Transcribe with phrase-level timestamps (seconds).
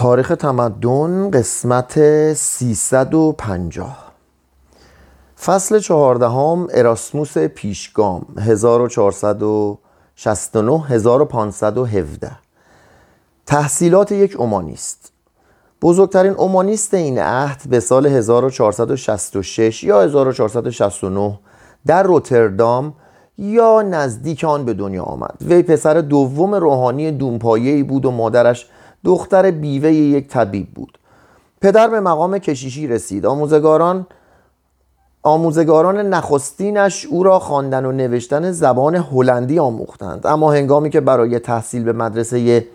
[0.00, 1.98] تاریخ تمدن قسمت
[2.32, 4.12] 350
[5.44, 12.30] فصل چهاردهم اراسموس پیشگام 1469 1517
[13.46, 15.12] تحصیلات یک اومانیست.
[15.82, 21.38] بزرگترین اومانیست این عهد به سال 1466 یا 1469
[21.86, 22.94] در روتردام
[23.38, 25.36] یا نزدیک آن به دنیا آمد.
[25.40, 28.66] وی پسر دوم روحانی دونپایه‌ای بود و مادرش
[29.04, 30.98] دختر بیوه یک طبیب بود.
[31.60, 33.26] پدر به مقام کشیشی رسید.
[33.26, 34.06] آموزگاران
[35.22, 40.26] آموزگاران نخستینش او را خواندن و نوشتن زبان هلندی آموختند.
[40.26, 42.66] اما هنگامی که برای تحصیل به مدرسه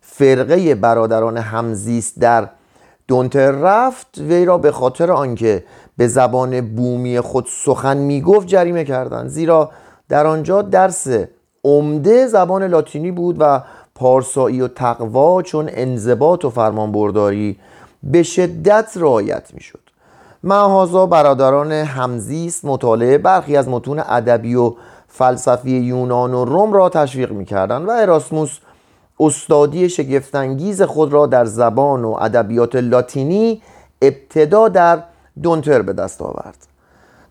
[0.00, 2.48] فرقه برادران همزیست در
[3.08, 5.64] دونتر رفت وی را به خاطر آنکه
[5.96, 9.28] به زبان بومی خود سخن می‌گفت جریمه کردند.
[9.28, 9.70] زیرا
[10.08, 11.06] در آنجا درس
[11.64, 13.62] عمده زبان لاتینی بود و
[13.96, 17.58] پارسایی و تقوا چون انضباط و فرمانبرداری
[18.02, 19.80] به شدت رعایت می‌شد.
[20.42, 24.74] معهازا برادران همزیست مطالعه برخی از متون ادبی و
[25.08, 28.58] فلسفی یونان و روم را تشویق می‌کردند و اراسموس
[29.20, 33.62] استادی شگفتانگیز خود را در زبان و ادبیات لاتینی
[34.02, 35.02] ابتدا در
[35.42, 36.66] دونتر به دست آورد.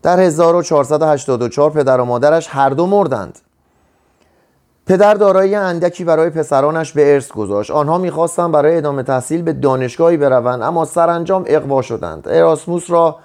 [0.02, 3.38] در 1484 پدر و مادرش هر دو مردند.
[4.86, 7.70] پدر دارایی اندکی برای پسرانش به ارث گذاشت.
[7.70, 12.28] آنها می‌خواستند برای ادامه تحصیل به دانشگاهی بروند اما سرانجام اقوا شدند.
[12.28, 13.16] اراسموس را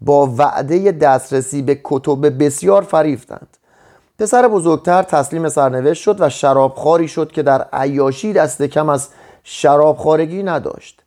[0.00, 3.56] با وعده دسترسی به کتب بسیار فریفتند.
[4.18, 9.08] پسر بزرگتر تسلیم سرنوشت شد و شرابخواری شد که در عیاشی دست کم از
[9.44, 11.02] شرابخوارگی نداشت.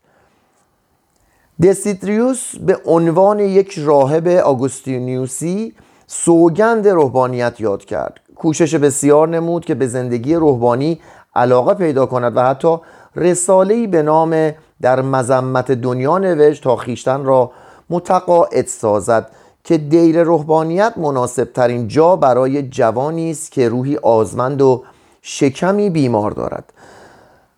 [1.63, 5.73] دسیتریوس به عنوان یک راهب آگوستینیوسی
[6.07, 10.99] سوگند روحانیت یاد کرد کوشش بسیار نمود که به زندگی روحانی
[11.35, 12.77] علاقه پیدا کند و حتی
[13.15, 17.51] رساله‌ای به نام در مذمت دنیا نوشت تا خیشتن را
[17.89, 19.27] متقاعد سازد
[19.63, 24.83] که دیر روحانیت مناسب ترین جا برای جوانی است که روحی آزمند و
[25.21, 26.73] شکمی بیمار دارد.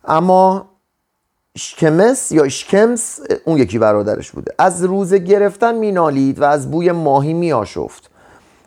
[0.05, 0.65] اما
[1.57, 4.53] شکمس یا شکمس اون یکی برادرش بوده.
[4.59, 8.12] از روزه گرفتن مینالید و از بوی ماهی میآشفت.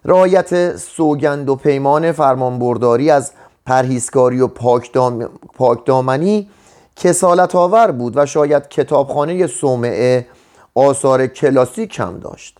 [0.06, 3.33] رعایت سوگند و پیمان فرمانبرداری از
[3.67, 5.28] پرهیزکاری و پاکدام...
[5.55, 6.49] پاکدامنی
[6.97, 10.27] کسالت آور بود و شاید کتابخانه سومعه
[10.75, 12.59] آثار کلاسیک کم داشت.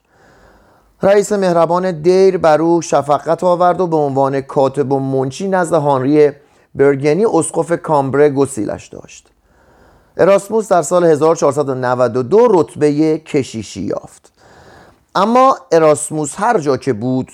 [1.03, 6.31] رئیس مهربان دیر بر او شفقت آورد و به عنوان کاتب و منچی نزد هانری
[6.75, 9.29] برگنی اسقف کامبره گسیلش داشت.
[10.17, 14.36] اراسموس در سال 1492 رتبه کشیشی یافت.
[15.17, 17.33] اما اراسموس هر جا که بود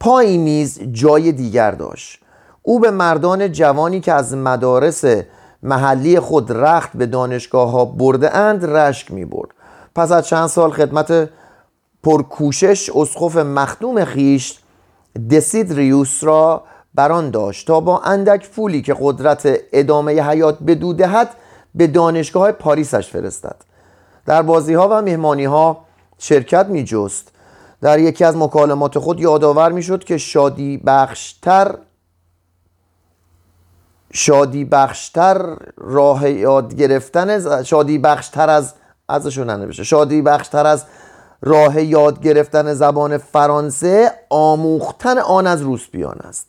[0.00, 2.20] پای نیز جای دیگر داشت.
[2.62, 5.04] او به مردان جوانی که از مدارس
[5.62, 9.48] محلی خود رخت به دانشگاه ها برده اند رشک می برد
[9.94, 11.28] پس از چند سال خدمت
[12.02, 14.58] پرکوشش اسقف مخدوم خیش
[15.30, 21.30] دسید ریوس را بران داشت تا با اندک پولی که قدرت ادامه حیات به دهد
[21.74, 23.56] به دانشگاه پاریسش فرستد.
[24.26, 25.89] در بازی ها و مهمانی ها
[26.22, 27.32] شرکت می جست
[27.80, 31.74] در یکی از مکالمات خود یادآور می شد که شادی بخشتر
[34.12, 38.74] شادی بخشتر راه یاد گرفتن شادی بخشتر از
[39.08, 39.84] ازشون ننوشته.
[39.84, 40.84] شادی بخشتر از
[41.42, 46.46] راه یاد گرفتن زبان فرانسه آموختن آن از روسپیان است.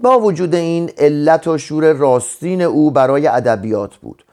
[0.00, 4.24] با وجود این علت و شور راستین او برای ادبیات بود.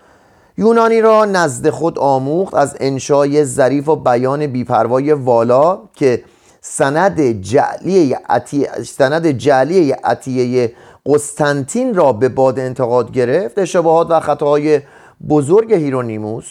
[0.58, 6.24] یونانی را نزد خود آموخت از انشای ظریف و بیان بیپروای والا که
[6.62, 10.74] سند جعلیه عطیه سند جعلیه عطیه
[11.06, 13.60] قسطنطین را به باد انتقاد گرفت.
[13.60, 14.82] اشتباهات و خطاهای
[15.30, 16.46] بزرگ هیرونیموس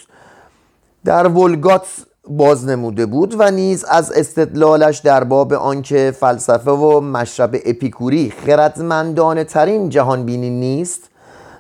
[1.05, 1.87] در ولگات
[2.29, 9.89] بازنموده بود و نیز از استدلالش در باب آنکه فلسفه و مشرب اپیکوری خردمندانه ترین
[9.89, 11.11] جهان بینی نیست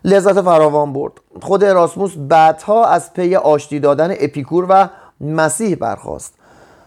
[0.04, 1.12] لذت فراوان برد.
[1.42, 4.88] خود اراسموس بعدها از پی آشتی دادن اپیکور و
[5.20, 6.34] مسیح برخاست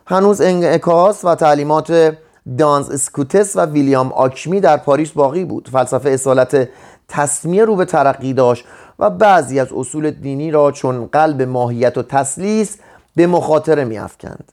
[0.08, 2.18] هنوز انعکاس و تعلیمات
[2.58, 5.70] دانز اسکوتس و ویلیام آکمی در پاریس باقی بود.
[5.72, 6.70] فلسفه اصالت
[7.08, 8.66] تصمیه رو به ترقی داشت
[9.00, 12.78] و بعضی از اصول دینی را چون قلب ماهیت و تسلیس
[13.16, 14.52] به مخاطره میافکند.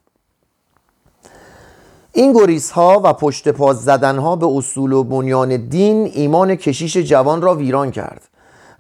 [2.13, 6.97] این گریس ها و پشت پاس زدن ها به اصول و بنیان دین ایمان کشیش
[6.97, 8.29] جوان را ویران کرد.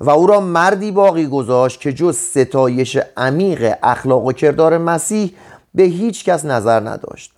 [0.00, 5.34] و او را مردی باقی گذاشت که جز ستایش عمیق اخلاق و کردار مسیح
[5.74, 7.32] به هیچ کس نظر نداشت.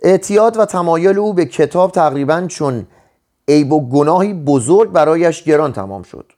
[0.00, 2.86] اعتیاد و تمایل او به کتاب تقریبا چون
[3.48, 6.32] عیب و گناهی بزرگ برایش گران تمام شد.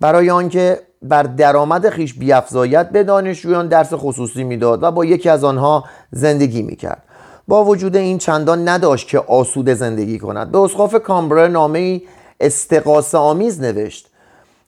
[0.00, 5.44] برای آنکه بر درآمد خیش بیافزاید به دانشجویان درس خصوصی می‌داد و با یکی از
[5.44, 7.02] آنها زندگی می‌کرد.
[7.48, 10.52] با وجود این چندان نداشت که آسوده زندگی کند.
[10.52, 12.02] به اسقاف کامبره نامه ای
[12.40, 14.10] استقاسه آمیز نوشت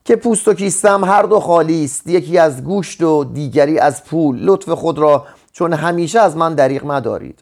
[0.04, 4.38] که پوست و کیستم هر دو خالی است یکی از گوشت و دیگری از پول.
[4.40, 7.40] لطف خود را چون همیشه از من دریغ مدارید.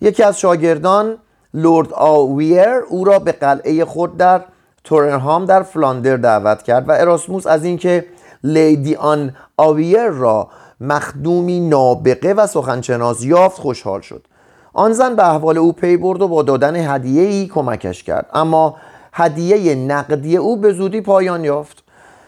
[0.00, 1.18] یکی از شاگردان
[1.54, 4.44] لورد آویر او را به قلعه خود در
[4.84, 8.06] تورنهام در فلاندر دعوت کرد و اراسموس از اینکه
[8.44, 10.48] لیدی آن آویر را
[10.80, 14.26] مخدومی نابغه و سخنشناس یافت خوشحال شد.
[14.72, 18.26] آن زن به احوال او پی برد و با دادن هدیه ای کمکش کرد.
[18.34, 18.76] اما
[19.18, 21.84] هدیه نقدی او به زودی پایان یافت.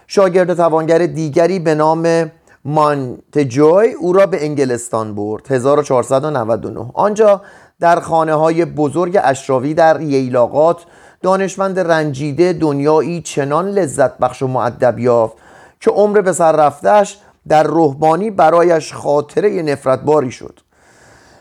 [0.07, 2.31] شاگرد توانگر دیگری به نام
[2.65, 5.53] مانتجوی او را به انگلستان برد.
[5.53, 7.43] 1499 آنجا
[7.81, 10.85] در خانه های بزرگ اشراوی در ییلاقات
[11.23, 15.37] دانشمند رنجیده دنیایی چنان لذت بخش و معدب یافت
[15.81, 17.19] که عمر به سر رفتش
[17.49, 20.61] در روحانی برایش خاطره نفرت باری شد.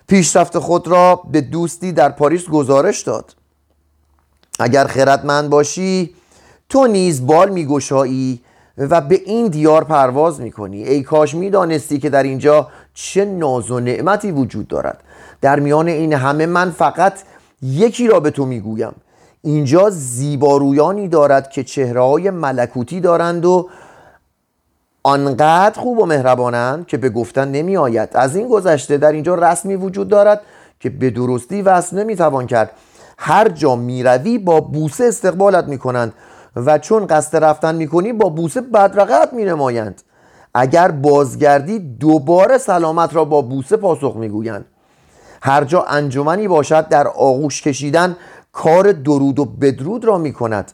[0.07, 3.36] پیشرفت خود را به دوستی در پاریس گزارش داد.
[4.59, 6.13] اگر خردمند باشی
[6.69, 8.41] تو نیز بال میگشایی
[8.77, 10.83] و به این دیار پرواز می‌کنی.
[10.83, 15.03] ای کاش می‌دانستی که در اینجا چه ناز و نعمتی وجود دارد.
[15.41, 17.13] در میان این همه من فقط
[17.61, 18.93] یکی را به تو می‌گویم.
[19.41, 23.69] اینجا زیبارویانی دارد که چهره های ملکوتی دارند و
[25.03, 29.75] آنقدر خوب و مهربانند که به گفتن نمی آید از این گذشته در اینجا رسمی
[29.75, 30.41] وجود دارد
[30.79, 32.71] که به درستی وصل نمی توان کرد.
[33.17, 36.13] هر جا می‌روی با بوسه استقبالت می کنند
[36.55, 40.01] و چون قصد رفتن می کنی با بوسه بدرقت می نمایند
[40.53, 44.65] اگر بازگردی دوباره سلامت را با بوسه پاسخ می گویند
[45.41, 48.15] هر جا انجمنی باشد در آغوش کشیدن
[48.51, 50.71] کار درود و بدرود را می کند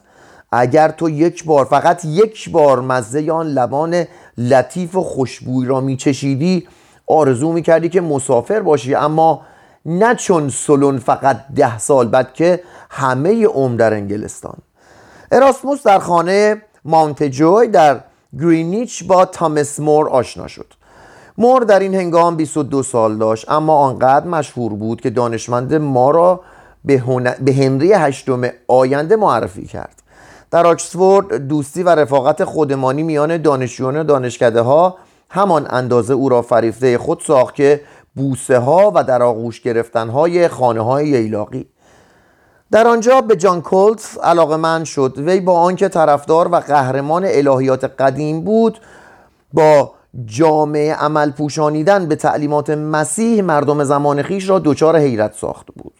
[0.52, 4.04] اگر تو یک بار فقط یک بار مزه آن لبان
[4.38, 6.68] لطیف و خوشبوی را میچشیدی
[7.06, 8.94] آرزو می‌کردی که مسافر باشی.
[8.94, 9.40] اما
[9.86, 14.56] نه چون سلون فقط ده سال بعد که همه عمر در انگلستان.
[15.32, 18.00] اراسموس در خانه مانتجوی در
[18.40, 20.66] گرینیچ با تامس مور آشنا شد.
[21.38, 26.40] مور در این هنگام 22 سال داشت اما آنقدر مشهور بود که دانشمند ما را
[26.84, 27.02] به,
[27.40, 30.02] به هنری هشتم آینده معرفی کرد.
[30.50, 34.96] در آکسفورد دوستی و رفاقت خودمانی میان دانشجویان دانشکده ها
[35.30, 37.80] همان اندازه او را فریفته خود ساخت که
[38.14, 41.66] بوسه ها و در آغوش گرفتن های خانه های ییلاقی.
[42.70, 45.14] در آنجا به جان کولتس علاقه من شد.
[45.18, 48.80] وی با آنکه طرفدار و قهرمان الهیات قدیم بود
[49.52, 49.92] با
[50.24, 55.94] جامعه عمل پوشانیدن به تعلیمات مسیح مردم زمان خیش را دچار حیرت ساخته بود.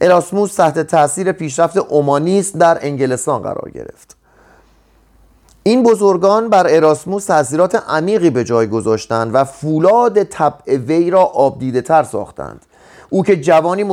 [0.00, 4.16] اراسموس تحت تاثیر پیشرفت اومانیست در انگلستان قرار گرفت.
[5.66, 11.80] این بزرگان بر اراسموس تاثیرات عمیقی به جای گذاشتند و فولاد طبع وی را آبدیده
[11.80, 12.66] تر ساختند.
[13.10, 13.84] او که جوانی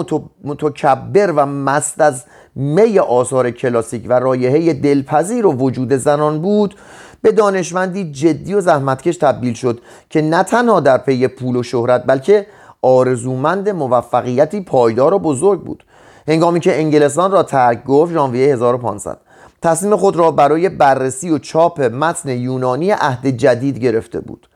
[0.44, 2.24] متکبر و مست از
[2.56, 6.76] می آثار کلاسیک و رایحه دلپذیر و وجود زنان بود
[7.22, 12.04] به دانشمندی جدی و زحمتکش تبدیل شد که نه تنها در پی پول و شهرت
[12.08, 12.46] بلکه
[12.82, 15.84] آرزومند موفقیتی پایدار و بزرگ بود.
[16.28, 19.18] هنگامی که انگلستان را ترک گفت ژانویه 1500
[19.62, 24.48] تصمیم خود را برای بررسی و چاپ متن یونانی عهد جدید گرفته بود.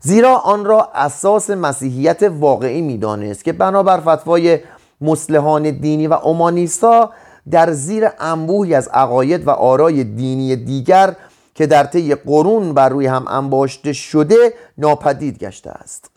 [0.00, 4.58] زیرا آن را اساس مسیحیت واقعی می‌دانست که بنابر فتوای
[5.00, 7.10] مسلحان دینی و اومانیستا
[7.50, 11.14] در زیر انبوهی از عقاید و آرای دینی دیگر
[11.54, 16.10] که در طی قرون بر روی هم انباشته شده ناپدید گشته است.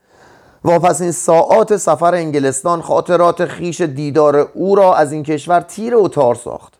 [1.01, 6.35] این ساعات سفر انگلستان خاطرات خیش دیدار او را از این کشور تیر و تار
[6.35, 6.78] ساخت.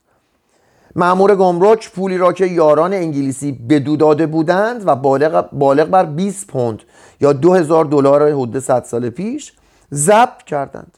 [0.96, 6.48] معمور گمرک پولی را که یاران انگلیسی بدو داده بودند و بالغ, بالغ بر 20
[6.48, 6.84] پوند
[7.22, 9.54] یا 2000 دلار حدود 100 سال پیش
[9.94, 10.98] ضبط کردند.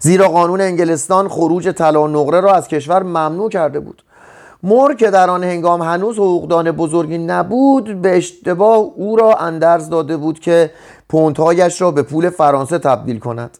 [0.00, 4.02] زیرا قانون انگلستان خروج طلا نقره را از کشور ممنوع کرده بود.
[4.62, 10.16] مور که در آن هنگام هنوز حقوقدان بزرگی نبود به اشتباه او را اندرز داده
[10.16, 10.70] بود که
[11.08, 13.58] پوندهایش را به پول فرانسه تبدیل کند.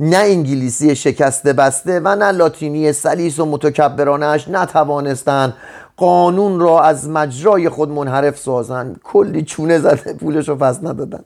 [0.00, 5.54] نه انگلیسی شکسته بسته و نه لاتینی سلیس و متکبرانش نتوانستند
[5.96, 9.00] قانون را از مجرای خود منحرف سازند.
[9.04, 11.24] کلی چونه زده پولش رو پس ندادن.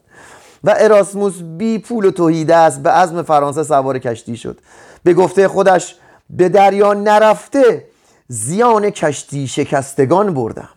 [0.63, 2.83] و اراسموس بی پول و توهیده است.
[2.83, 4.59] به عزم فرانسه سوار کشتی شد.
[5.03, 5.95] به گفته خودش
[6.29, 7.85] به دریا نرفته
[8.27, 10.69] زیان کشتی شکستگان بردم.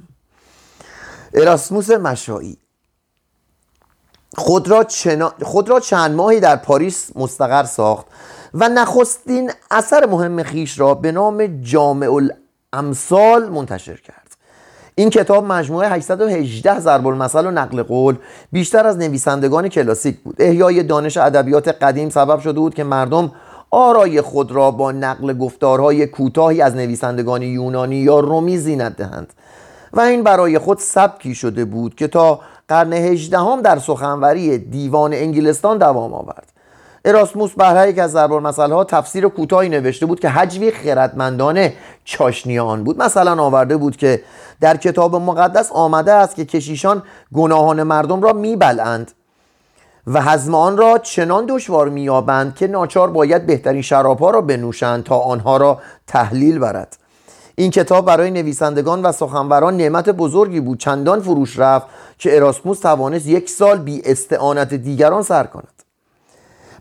[1.35, 2.59] اراسموس مشایی.
[4.37, 4.87] خود را,
[5.43, 8.07] خود را چند ماهی در پاریس مستقر ساخت
[8.55, 12.09] و نخستین اثر مهم خیش را به نام جامع
[12.73, 14.37] الامثال منتشر کرد.
[14.95, 18.17] این کتاب مجموعه 818 ضرب المثل و نقل قول
[18.53, 20.37] بیشتر از نویسندگان کلاسیک بود.
[20.39, 23.33] احیای دانش ادبیات قدیم سبب شده بود که مردم
[23.71, 29.33] آرای خود را با نقل گفتارهای کوتاهی از نویسندگان یونانی یا رومی زینت دهند
[29.93, 35.79] و این برای خود سبکی شده بود که تا قرن هجدهم در سخنوری دیوان انگلستان
[35.79, 36.53] دوام آورد.
[37.05, 38.31] اراسموس بر یک از ضرب
[38.73, 41.73] ها تفسیر کوتاهی نوشته بود که حجوی خردمندانه
[42.05, 43.03] چاشنی آن بود.
[43.03, 44.23] مثلا آورده بود که
[44.61, 47.03] در کتاب مقدس آمده است که کشیشان
[47.35, 49.13] گناهان مردم را میبلند
[50.07, 55.19] و هضم آن را چنان دشوار مییابند که ناچار باید بهترین شرابها را بنوشند تا
[55.19, 56.97] آنها را تحلیل برد.
[57.59, 60.79] این کتاب برای نویسندگان و سخنوران نعمت بزرگی بود.
[60.79, 61.87] چندان فروش رفت
[62.19, 65.83] که اراسموس توانست یک سال بی استعانت دیگران سر کند.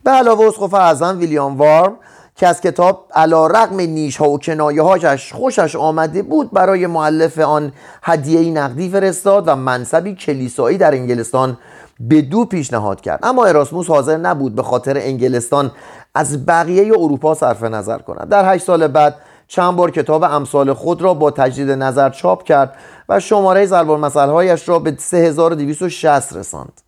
[0.03, 1.95] به علاوه اسقف اعظم ویلیام وارم
[2.35, 7.39] که از کتاب علا رقم نیش ها و کنایه هاش خوشش آمده بود برای معلف
[7.39, 7.71] آن
[8.03, 11.57] هدیه نقدی فرستاد و منصبی کلیسایی در انگلستان
[11.99, 13.19] به دو پیشنهاد کرد.
[13.23, 15.71] اما اراسموس حاضر نبود به خاطر انگلستان
[16.15, 18.29] از بقیه اروپا صرف نظر کند.
[18.29, 19.15] در هشت سال بعد
[19.47, 22.75] چند بار کتاب امثال خود را با تجدید نظر چاپ کرد
[23.09, 26.81] و شماره ضرب هایش را به 3260 رساند.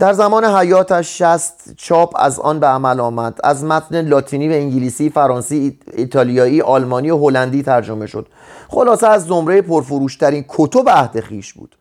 [0.00, 3.40] در زمان حیاتش شست چاپ از آن به عمل آمد.
[3.44, 8.26] از متن لاتینی و انگلیسی فرانسی ایتالیایی آلمانی و هلندی ترجمه شد.
[8.68, 11.76] خلاصه از زمره پرفروشترین کتب عهد خیش بود.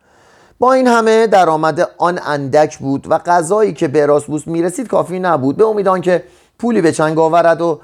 [0.60, 5.58] با این همه درآمد آن اندک بود و غذایی که به راسبوس می‌رسید کافی نبود.
[5.58, 6.24] به امید که
[6.60, 7.80] پولی به چنگ آورد و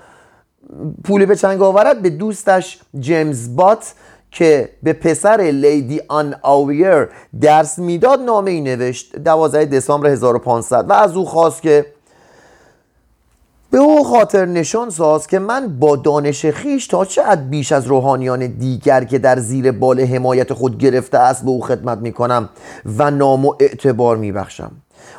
[1.03, 3.93] پولی به چنگ آورد به دوستش جیمز بات
[4.31, 7.07] که به پسر لیدی آن آویر
[7.41, 9.15] درس می‌داد نامه ای نوشت.
[9.15, 11.86] 12 دسامبر 1500 و از او خواست که
[13.72, 18.48] به او خاطر نشان ساز که من با دانش خیش تا چه بیش از روحانیان
[18.48, 22.50] دیگر که در زیر بال حمایت خود گرفته است به او خدمت می کنم
[22.98, 24.72] و نام و اعتبار می بخشم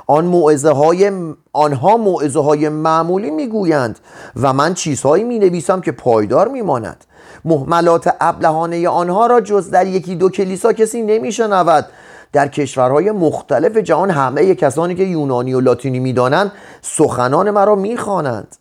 [0.07, 1.13] آن موعظه های
[1.53, 3.99] آنها موعظه های معمولی می‌گویند
[4.43, 7.05] و من چیزهایی می نویسم که پایدار می ماند
[7.45, 11.87] محملات ابلهانه آنها را جز در یکی دو کلیسا کسی نمیشنود.
[12.33, 16.53] در کشورهای مختلف جهان همه کسانی که یونانی و لاتینی می‌دانند
[16.83, 18.57] سخنان مرا می‌خوانند.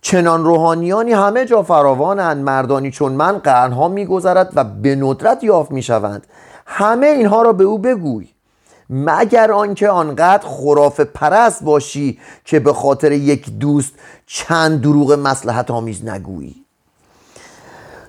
[0.00, 2.44] چنان روحانیانی همه جا فراوانند.
[2.44, 6.26] مردانی چون من قرنها میگذرد و به ندرت یافت می‌شوند.
[6.66, 8.28] همه اینها را به او بگوی.
[8.90, 13.92] مگر آنکه آنقدر خراف پرست باشی که به خاطر یک دوست
[14.26, 16.64] چند دروغ مصلحت آمیز نگویی؟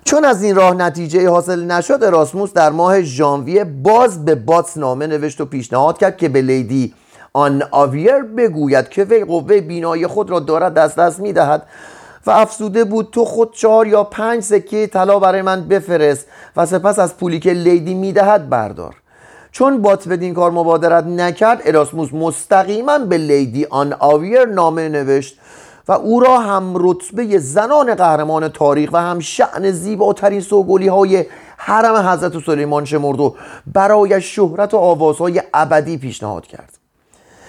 [0.04, 5.06] چون از این راه نتیجه حاصل نشد اراسموس در ماه ژانویه باز به باتس نامه
[5.06, 6.94] نوشت و پیشنهاد کرد که به لیدی
[7.32, 11.66] آن آویر بگوید که وی قوه بینایی خود را دارد دست دست می‌دهد
[12.26, 16.98] و افزوده بود تو خود چهار یا پنج سکه طلا برای من بفرست و سپس
[16.98, 18.94] از پولی که لیدی می‌دهد بردار.
[19.56, 25.38] چون بات بدین کار مبادرت نکرد اراسموس مستقیما به لیدی آن آویر نامه نوشت
[25.88, 31.24] و او را هم رتبه زنان قهرمان تاریخ و هم شعن زیباترین سوگلی های
[31.56, 33.34] حرم حضرت سلیمان شمرد و
[33.72, 36.72] برای شهرت و آوازهای ابدی پیشنهاد کرد.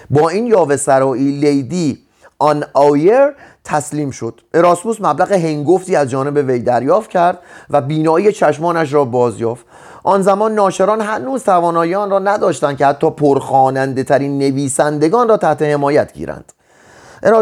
[0.09, 1.99] با این یاوه سرایی لیدی
[2.39, 3.33] آن آیر
[3.63, 4.41] تسلیم شد.
[4.53, 9.65] اراسموس مبلغ هنگفتی از جانب وی دریافت کرد و بینایی چشمانش را بازیافت.
[10.07, 15.61] آن زمان ناشران هنوز توانایی آن را نداشتند که حتی پرخواننده ترین نویسندگان را تحت
[15.61, 16.53] حمایت گیرند.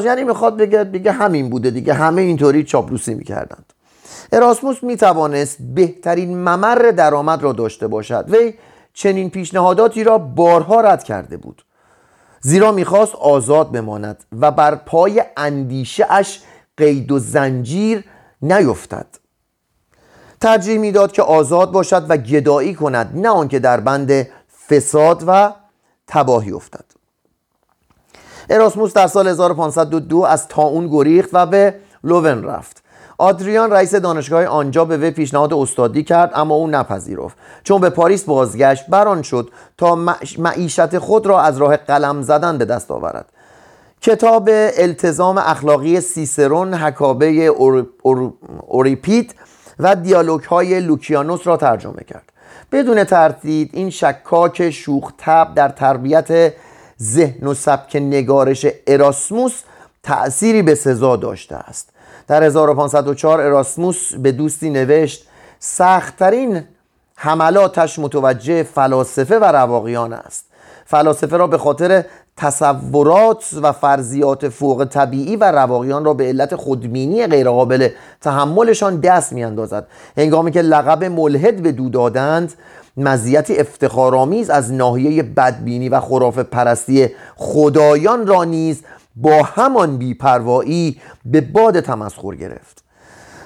[0.04, 3.74] یعنی می‌خواد بگه بگه همین بوده دیگه همه اینطوری چاپلوسی می‌کردند.
[4.32, 8.26] اراسموس می‌توانست بهترین ممر درآمد را داشته باشد.
[8.30, 8.54] وی
[8.94, 11.66] چنین پیشنهاداتی را بارها رد کرده بود.
[12.42, 16.42] زیرا می‌خواست آزاد بماند و بر پای اندیشه اش
[16.78, 18.04] قید و زنجیر
[18.42, 19.08] نیفتد.
[20.46, 24.28] ترجیح می‌داد که آزاد باشد و گدایی کند نه آنکه در بند
[24.70, 25.54] فساد و
[26.08, 26.86] تباهی افتد.
[28.50, 32.84] اراسموس در سال 1502 از تاون گریخت و به لوون رفت.
[33.18, 37.38] آدریان رئیس دانشگاه آنجا به وی پیشنهاد استادی کرد اما او نپذیرفت.
[37.64, 39.96] چون به پاریس بازگشت بران شد تا
[40.38, 43.26] معیشت خود را از راه قلم زدن به دست آورد.
[44.02, 47.88] کتاب التزام اخلاقی سیسرون حکابه اور...
[48.68, 49.36] اوریپید
[49.80, 52.32] و دیالوگ های لوکیانوس را ترجمه کرد.
[52.72, 56.54] بدون تردید این شکاک شوخ تب در تربیت
[57.02, 59.62] ذهن و سبک نگارش اراسموس
[60.04, 61.90] تأثیری به سزا داشته است.
[62.28, 65.28] در 1504 اراسموس به دوستی نوشت
[65.60, 66.64] سختترین
[67.16, 70.46] حملاتش متوجه فلاسفه و رواقیان است.
[70.86, 72.06] فلاسفه را به خاطر
[72.38, 77.90] تصورات و فرضیات فوق طبیعی و رواقیان را به علت خودبینی غیرقابل
[78.22, 79.88] تحملشان دست میاندازد.
[80.18, 82.54] هنگامی که لقب ملحد به دو دادند
[82.98, 88.84] مزیتی افتخارآمیز از ناحیه بدبینی و خرافه پرستی خدایان را نیز
[89.16, 92.84] با همان بیپروایی به باد تمسخر گرفت.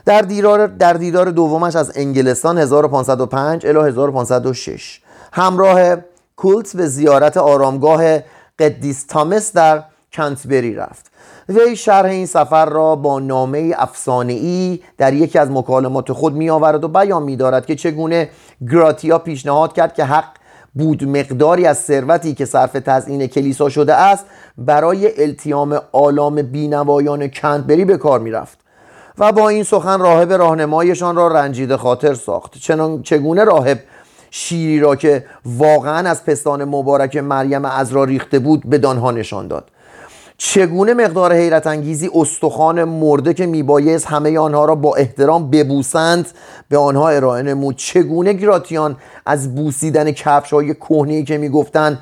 [0.06, 5.02] در دیدار, در دیدار دومش از انگلستان 1505 الی 1506
[5.34, 5.98] همراه
[6.36, 8.20] کولت به زیارت آرامگاه
[8.60, 11.12] قدیس تامس در کنتبری رفت.
[11.50, 16.50] وی شرح این سفر را با نامه افسانه ای در یکی از مکالمات خود می
[16.50, 18.30] آورد و بیان می دارد که چگونه
[18.72, 20.26] گراتیا پیشنهاد کرد که حق
[20.74, 24.26] بود مقداری از ثروتی که صرف تزیین کلیسا شده است
[24.58, 28.58] برای التیام آلام بینوایان کنتبری به کار می رفت
[29.18, 32.58] و با این سخن راهب راهنمایشان را رنجیده خاطر ساخت.
[32.58, 33.80] چنان چگونه راهب
[34.32, 39.48] شیری را که واقعا از پستان مبارک مریم از را ریخته بود به دانها نشان
[39.48, 39.72] داد.
[40.38, 46.28] چگونه مقدار حیرت انگیزی استخوان مرده که میبایست همه آنها را با احترام ببوسند
[46.70, 47.76] به آنها ارائه نمود.
[47.76, 52.00] چگونه گراتیان از بوسیدن کفش های کهنه که می‌گفتند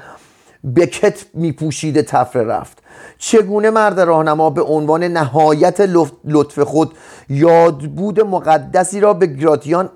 [0.63, 2.77] به کت میپوشیده تفره رفت؟
[3.17, 5.79] چگونه مرد راهنما به عنوان نهایت
[6.25, 6.93] لطف خود
[7.29, 9.89] یادبود مقدسی را به گراتیان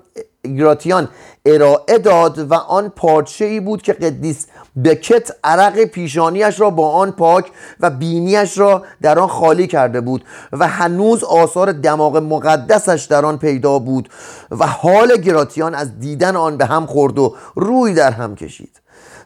[0.44, 1.08] گراتیان
[1.46, 4.46] ارائه داد و آن پارچه ای بود که قدیس
[4.84, 10.24] بکت عرق پیشانیش را با آن پاک و بینیش را در آن خالی کرده بود
[10.52, 14.08] و هنوز آثار دماغ مقدسش در آن پیدا بود
[14.50, 18.80] و حال گراتیان از دیدن آن به هم خورد و روی در هم کشید.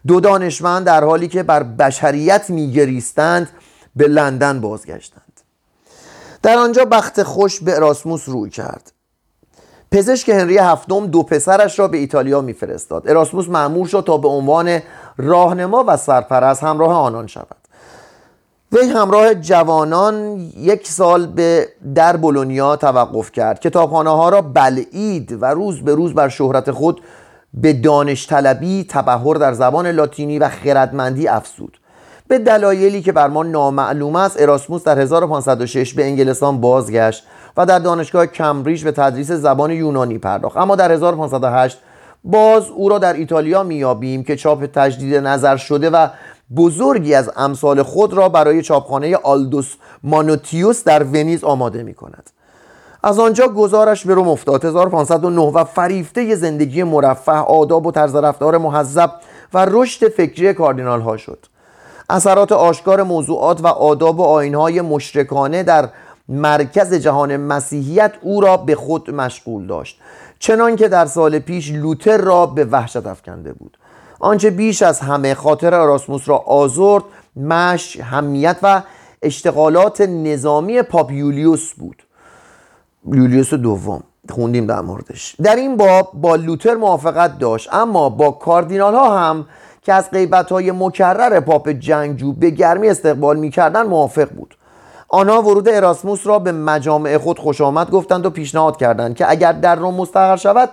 [0.07, 3.49] دو دانشمند در حالی که بر بشریت میگریستند
[3.97, 5.23] به لندن بازگشتند.
[6.43, 8.93] در آنجا بخت خوش به اراسموس روی کرد.
[9.97, 13.09] پزشک هنری هفتم دو پسرش را به ایتالیا میفرستاد.
[13.09, 14.79] اراسموس معمور شد تا به عنوان
[15.17, 17.57] راهنما و سرپرست همراه آنان شود.
[18.73, 23.61] وی همراه جوانان یک سال به در بولونیا توقف کرد.
[23.61, 27.00] کتابخانه ها را بلعید و روز به روز بر شهرت خود
[27.55, 31.79] به دانش طلبی تبهر در زبان لاتینی و خردمندی افزود.
[32.29, 37.25] به دلایلی که بر ما نامعلوم است اراسموس در 1506 به انگلستان بازگشت
[37.56, 40.56] و در دانشگاه کمبریج به تدریس زبان یونانی پرداخت.
[40.56, 41.78] اما در 1508
[42.25, 46.08] باز او را در ایتالیا میابیم که چاپ تجدید نظر شده و
[46.56, 52.30] بزرگی از امثال خود را برای چاپخانه آلدوس مانوتیوس در ونیز آماده می کند
[53.02, 54.64] از آنجا گزارش به روم افتاد.
[54.64, 59.10] 1509 و فریفته زندگی مرفه آداب و طرز رفتار محذب
[59.54, 61.47] و رشد فکری کاردینال ها شد.
[62.10, 65.88] اثرات آشکار موضوعات و آداب و آینهای مشرکانه در
[66.28, 70.00] مرکز جهان مسیحیت او را به خود مشغول داشت.
[70.39, 73.78] چنان که در سال پیش لوتر را به وحشت افکنده بود.
[74.21, 77.04] آنچه بیش از همه خاطر اراسموس را آزرد
[77.36, 78.82] مش همیت و
[79.23, 82.02] اشتغالات نظامی پاپ یولیوس بود.
[83.12, 85.36] یولیوس دوم خوندیم در موردش.
[85.43, 89.47] در این باب با لوتر موافقت داشت اما با کاردینال ها هم
[89.82, 94.54] که از غیبت های مکرر پاپ جنگجو به گرمی استقبال می‌کردن موافق بود.
[95.08, 99.52] آنها ورود اراسموس را به مجامع خود خوش آمد گفتند و پیشنهاد کردند که اگر
[99.52, 100.71] در روم مستقر شود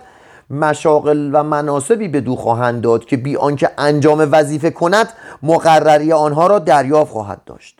[0.50, 5.08] مشاغل و مناسبی به دو خواهند داد که بی آنکه انجام وظیفه کند
[5.42, 7.78] مقرری آنها را دریافت خواهد داشت.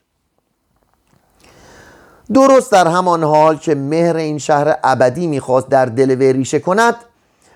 [2.35, 6.95] درست در همان حال که مهر این شهر ابدی می‌خواست در دل ریشه کند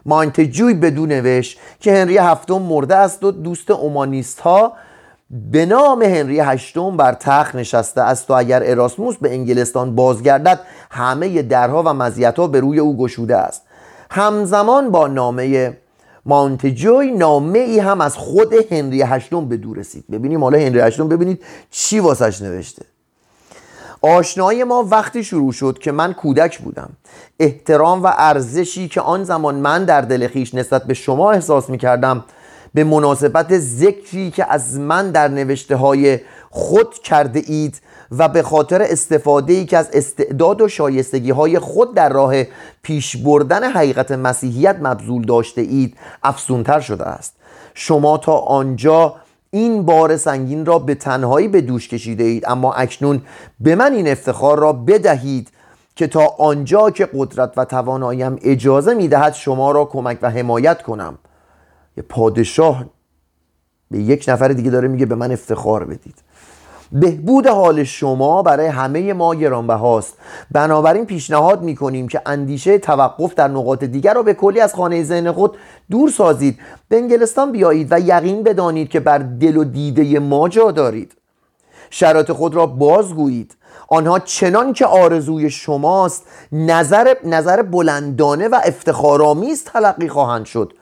[0.07, 4.73] مانتجوی بدون نوشت که هنری هفتم مرده است و دوست اومانیست ها
[5.31, 10.61] به نام هنری هشتم بر تخت نشسته است و اگر اراسموس به انگلستان بازگردد
[10.91, 13.63] همه درها و مزیتها به روی او گشوده است.
[14.11, 15.77] همزمان با نامه
[16.27, 20.05] مانتجوی نامه ای هم از خود هنری هشتم به دور رسید.
[20.11, 22.83] ببینیم حالا هنری هشتم ببینید چی واسش نوشته.
[24.03, 26.91] آشنایی ما وقتی شروع شد که من کودک بودم.
[27.41, 31.79] احترام و ارزشی که آن زمان من در دل خیش نسبت به شما احساس می
[31.79, 32.25] کردم
[32.75, 38.83] به مناسبت ذکری که از من در نوشته های خود کرده اید و به خاطر
[38.83, 42.35] استفاده ای که از استعداد و شایستگی های خود در راه
[42.83, 47.35] پیش بردن حقیقت مسیحیت مبذول داشته اید افزونتر شده است.
[47.75, 49.15] شما تا آنجا
[49.51, 53.23] این بار سنگین را به تنهایی به دوش کشیده اید اما اکنون
[53.61, 55.49] به من این افتخار را بدهید
[55.97, 61.19] که تا آنجا که قدرت و تواناییم اجازه می‌دهد شما را کمک و حمایت کنم.
[61.99, 62.85] یه پادشاه
[63.91, 66.15] به یک نفر دیگه داره میگه به من افتخار بدید.
[66.93, 70.15] بهبود حال شما برای همه ما گرانبهاست.
[70.51, 75.33] بنابراین پیشنهاد می‌کنیم که اندیشه توقف در نقاط دیگر را به کلی از خانه ذهن
[75.33, 75.57] خود
[75.91, 76.59] دور سازید.
[76.89, 81.13] به انگلستان بیایید و یقین بدانید که بر دل و دیده ما جا دارید.
[81.91, 83.57] شرایط خود را بازگویید.
[83.89, 90.73] آنها چنان که آرزوی شماست نظر, نظر بلندانه و افتخارآمیز تلقی خواهند شد.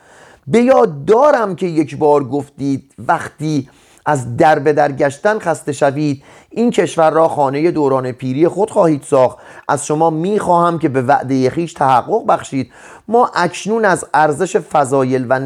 [0.46, 3.68] به یاد دارم که یک بار گفتید وقتی
[4.06, 9.02] از در به در گشتن خسته شوید این کشور را خانه دوران پیری خود خواهید
[9.02, 9.38] ساخت.
[9.68, 12.70] از شما می‌خواهم که به وعده خیش تحقق بخشید.
[13.08, 15.38] ما اکنون از ارزش فضایل و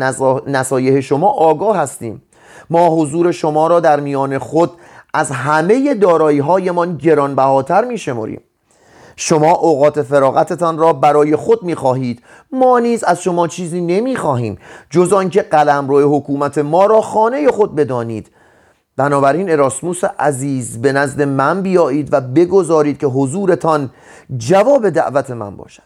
[0.47, 2.23] نصایح شما آگاه هستیم.
[2.71, 4.71] ما حضور شما را در میان خود
[5.15, 8.41] از همه دارایی هایمان گرانبهاتر می شماریم
[9.17, 14.59] شما اوقات فراغتتان را برای خود می خواهید ما نیز از شما چیزی نمی خواهیم
[14.91, 15.47] جز آنکه
[15.89, 18.31] روی حکومت ما را خانه خود بدانید.
[18.97, 23.91] بنابراین اراسموس عزیز به نزد من بیایید و بگذارید که حضورتان
[24.37, 25.83] جواب دعوت من باشد.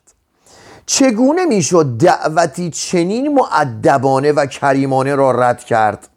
[0.87, 6.09] چگونه می‌شد دعوتی چنین معدبانه و کریمانه را رد کرد؟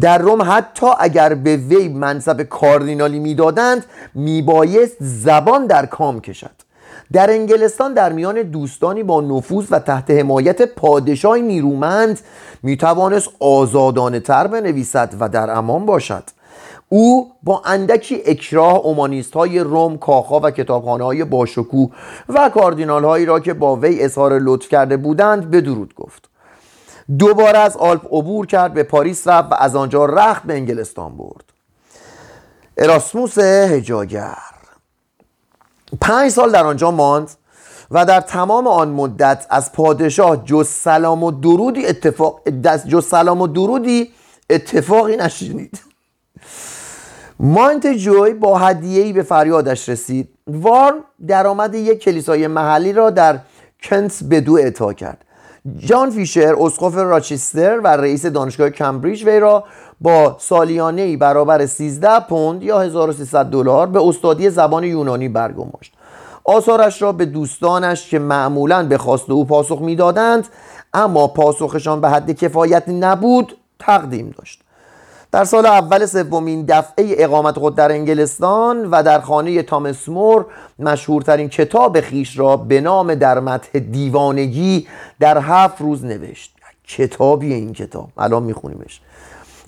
[0.00, 3.84] در روم حتی اگر به وی منصب کاردینالی می‌دادند
[4.14, 6.50] میبایست زبان در کام کشد.
[7.12, 12.20] در انگلستان در میان دوستانی با نفوذ و تحت حمایت پادشاه نیرومند
[12.62, 16.22] می‌توانست آزادانه تر بنویسد و در امان باشد.
[16.88, 21.90] او با اندکی اکراه اومانیست های روم کاخا و کتابخانه های باشکوه
[22.28, 26.28] و کاردینال هایی را که با وی اظهار لطف کرده بودند به درود گفت.
[27.18, 31.44] دوباره از آلپ عبور کرد به پاریس رفت و از آنجا رخت به انگلستان برد.
[32.76, 34.38] اراسموس هجاگر.
[36.00, 37.30] پنج سال در آنجا ماند
[37.90, 42.48] و در تمام آن مدت از پادشاه جز سلام و درودی اتفاق
[42.88, 44.12] جز سلام و درودی
[44.50, 45.80] اتفاقی نشنید.
[47.40, 50.28] مانت جوی با هدیه‌ای به فریادش رسید.
[50.46, 50.94] وارن
[51.26, 53.38] درآمد یک کلیسای محلی را در
[53.82, 55.24] کنت به دو اعطا کرد.
[55.76, 59.64] جان فیشر اسقف راچستر و رئیس دانشگاه کمبریج وی را
[60.00, 65.92] با سالیانه ای برابر 13 پوند یا 1300 دلار به استادی زبان یونانی برگماشت.
[66.44, 70.48] آثارش را به دوستانش که معمولا به خواست او پاسخ می‌دادند
[70.94, 74.62] اما پاسخشان به حد کفایت نبود تقدیم داشت.
[75.32, 80.46] در سال اول سومین دفعه اقامت خود در انگلستان و در خانه تامس مور
[80.78, 84.88] مشهورترین کتاب خیش را به نام در متح دیوانگی
[85.20, 86.54] در هفت روز نوشت.
[86.88, 88.08] کتابی این کتاب.
[88.18, 89.00] الان میخونیمش.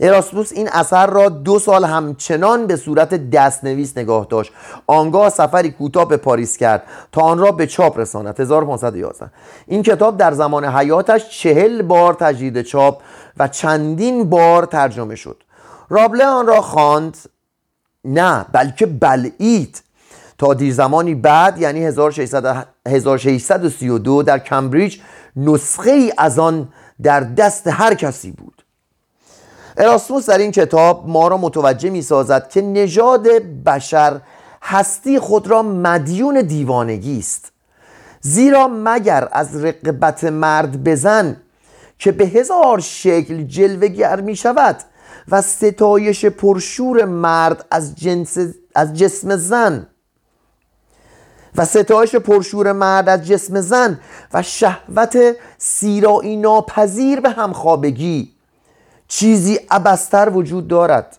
[0.00, 4.52] اراسموس این اثر را دو سال همچنان به صورت دستنویس نگاه داشت.
[4.86, 8.40] آنگاه سفری کوتاه به پاریس کرد تا آن را به چاپ رساند.
[8.40, 9.30] 1511
[9.66, 13.02] این کتاب در زمان حیاتش چهل بار تجدید چاپ
[13.38, 15.36] و چندین بار ترجمه شد.
[15.90, 17.16] رابله آن را خواند.
[18.04, 19.82] نه بلکه بلعید.
[20.38, 24.98] تا دیر زمانی بعد یعنی 1632 در کمبریج
[25.36, 26.68] نسخه ای از آن
[27.02, 28.62] در دست هر کسی بود.
[29.76, 33.28] اراسموس در این کتاب ما را متوجه می سازد که نژاد
[33.66, 34.20] بشر
[34.62, 37.52] هستی خود را مدیون دیوانگی است.
[38.20, 41.36] زیرا مگر از رقبت مرد بزن
[41.98, 44.76] که به هزار شکل جلوگر می شود
[45.30, 48.38] و ستایش پرشور مرد از, جنس
[48.74, 49.86] از جسم زن.
[51.56, 54.00] و ستایش پرشور مرد از جسم زن
[54.34, 55.18] و شهوت
[55.58, 58.32] سیرایی ناپذیر به همخوابگی.
[59.08, 61.16] چیزی ابستر وجود دارد.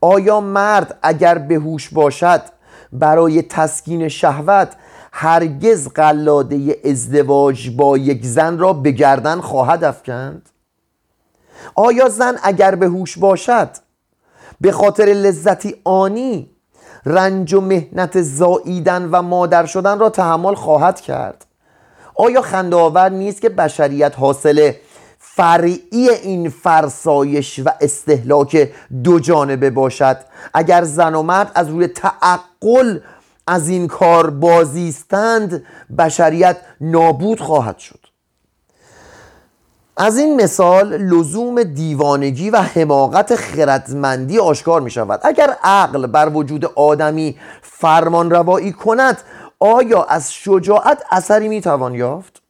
[0.00, 2.42] آیا مرد اگر بهوش باشد
[2.92, 4.76] برای تسکین شهوت
[5.12, 10.48] هرگز قلاده ازدواج با یک زن را به گردن خواهد افکند؟
[11.74, 13.70] آیا زن اگر به هوش باشد
[14.60, 16.50] به خاطر لذتی آنی
[17.06, 21.46] رنج و مهنت زاییدن و مادر شدن را تحمل خواهد کرد؟
[22.14, 24.72] آیا خندآور نیست که بشریت حاصل
[25.18, 28.68] فرعی این فرسایش و استهلاک
[29.04, 30.16] دو جانبه باشد؟
[30.54, 32.98] اگر زن و مرد از روی تعقل
[33.46, 35.64] از این کار بازیستند
[35.98, 38.05] بشریت نابود خواهد شد.
[39.98, 46.64] از این مثال لزوم دیوانگی و حماقت خردمندی آشکار می شود اگر عقل بر وجود
[46.64, 49.18] آدمی فرمان روایی کند
[49.60, 52.42] آیا از شجاعت اثری می توان یافت؟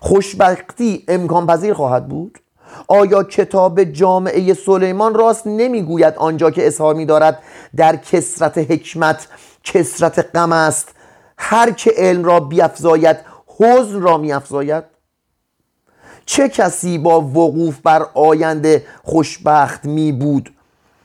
[0.00, 2.38] خوشبختی امکان پذیر خواهد بود؟
[2.88, 7.38] آیا کتاب جامعه سلیمان راست نمی‌گوید آنجا که اظهار می دارد
[7.76, 9.26] در کسرت حکمت
[9.64, 10.88] کسرت غم است
[11.38, 13.16] هر که علم را بیافزاید
[13.58, 14.91] حزن را میافزاید
[16.26, 20.52] چه کسی با وقوف بر آینده خوشبخت می بود؟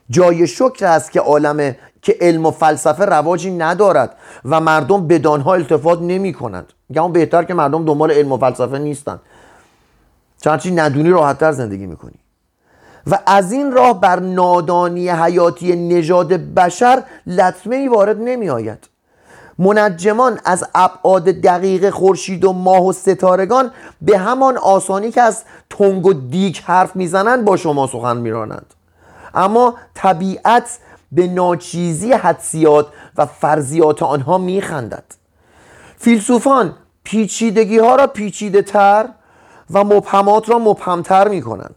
[0.10, 5.54] جای شکر است که عالم که علم و فلسفه رواجی ندارد و مردم به دانها
[5.54, 6.74] التفات نمی کنند.
[6.90, 9.20] میگم بهتر که مردم دنبال علم و فلسفه نیستند
[10.42, 12.20] چنانچه ندونی راحتتر زندگی می‌کنی.
[13.08, 18.88] و از این راه بر نادانی حیاتی نژاد بشر لطمه ای وارد نمی آید
[19.60, 26.06] منجمان از ابعاد دقیق خورشید و ماه و ستارگان به همان آسانی که از تنگ
[26.06, 28.74] و دیک حرف می‌زنند با شما سخن میرانند.
[29.34, 30.80] اما طبیعت
[31.12, 35.04] به ناچیزی حدسیات و فرضیات آنها میخندد.
[35.98, 39.10] فیلسوفان پیچیدگی ها را پیچیده تر
[39.72, 41.76] و مبهمات را مبهمتر می کنند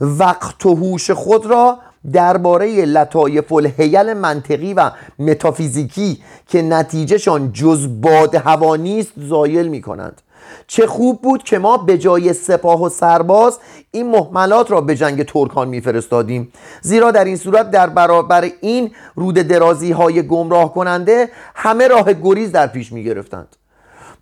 [0.00, 1.78] وقت و هوش خود را
[2.12, 10.22] درباره لطایف الهیل منطقی و متافیزیکی که نتیجهشان جز باد هوا نیست زایل می کنند
[10.66, 13.58] چه خوب بود که ما به جای سپاه و سرباز
[13.90, 16.52] این محملات را به جنگ ترکان میفرستادیم.
[16.80, 22.52] زیرا در این صورت در برابر این رود درازی های گمراه کننده همه راه گریز
[22.52, 23.56] در پیش می گرفتند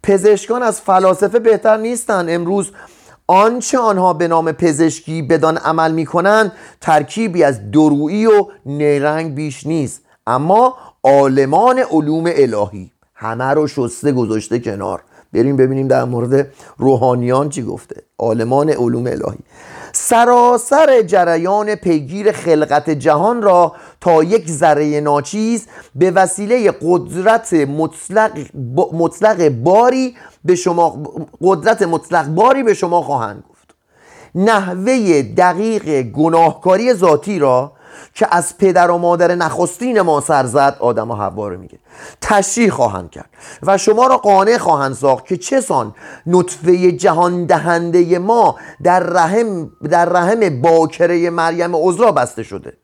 [0.02, 2.30] پزشکان از فلاسفه بهتر نیستند.
[2.30, 2.70] امروز
[3.26, 9.66] آنچه آنها به نام پزشکی بدان عمل می کنند ترکیبی از درویی و نیرنگ بیش
[9.66, 10.00] نیست.
[10.26, 15.02] اما عالمان علوم الهی همه رو شسته گذاشته کنار.
[15.32, 18.02] بریم ببینیم در مورد روحانیان چی گفته.
[18.18, 19.38] عالمان علوم الهی.
[19.96, 28.38] سراسر جریان پیگیر خلقت جهان را تا یک ذره ناچیز به وسیله قدرت مطلق,
[28.92, 31.02] مطلق باری به شما
[31.40, 33.74] قدرت مطلق باری به شما خواهند گفت.
[34.34, 37.72] نحوه دقیق گناهکاری ذاتی را
[38.14, 41.78] که از پدر و مادر نخستین ما سر زد آدم و حوا رو میگه.
[42.20, 43.30] تشریح خواهند کرد.
[43.62, 45.94] و شما را قانع خواهند ساخت که چه سان
[46.26, 52.83] نطفه جهان دهنده ما در رحم در رحم باکره مریم عذرا بسته شده.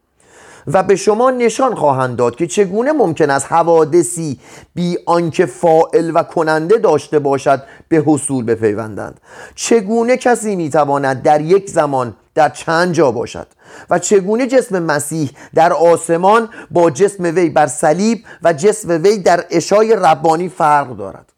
[0.66, 4.40] و به شما نشان خواهند داد که چگونه ممکن است حوادثی
[4.74, 9.20] بی آنکه فائل و کننده داشته باشد به حصول بپیوندند.
[9.54, 13.46] چگونه کسی می‌تواند در یک زمان در چند جا باشد
[13.90, 19.44] و چگونه جسم مسیح در آسمان با جسم وی بر صلیب و جسم وی در
[19.50, 21.32] اشای ربانی فرق دارد؟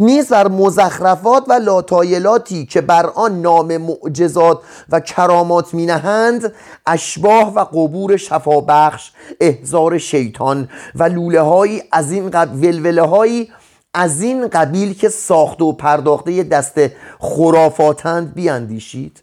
[0.00, 6.52] نیز بر مزخرفات و لاتایلاتی که بر آن نام معجزات و کرامات می نهند
[6.86, 13.50] اشباه و قبور شفابخش احزار شیطان و لوله هایی از این ولوله هایی
[13.94, 16.80] از این قبیل که ساخته و پرداخته دست
[17.18, 19.22] خرافاتند بیاندیشید.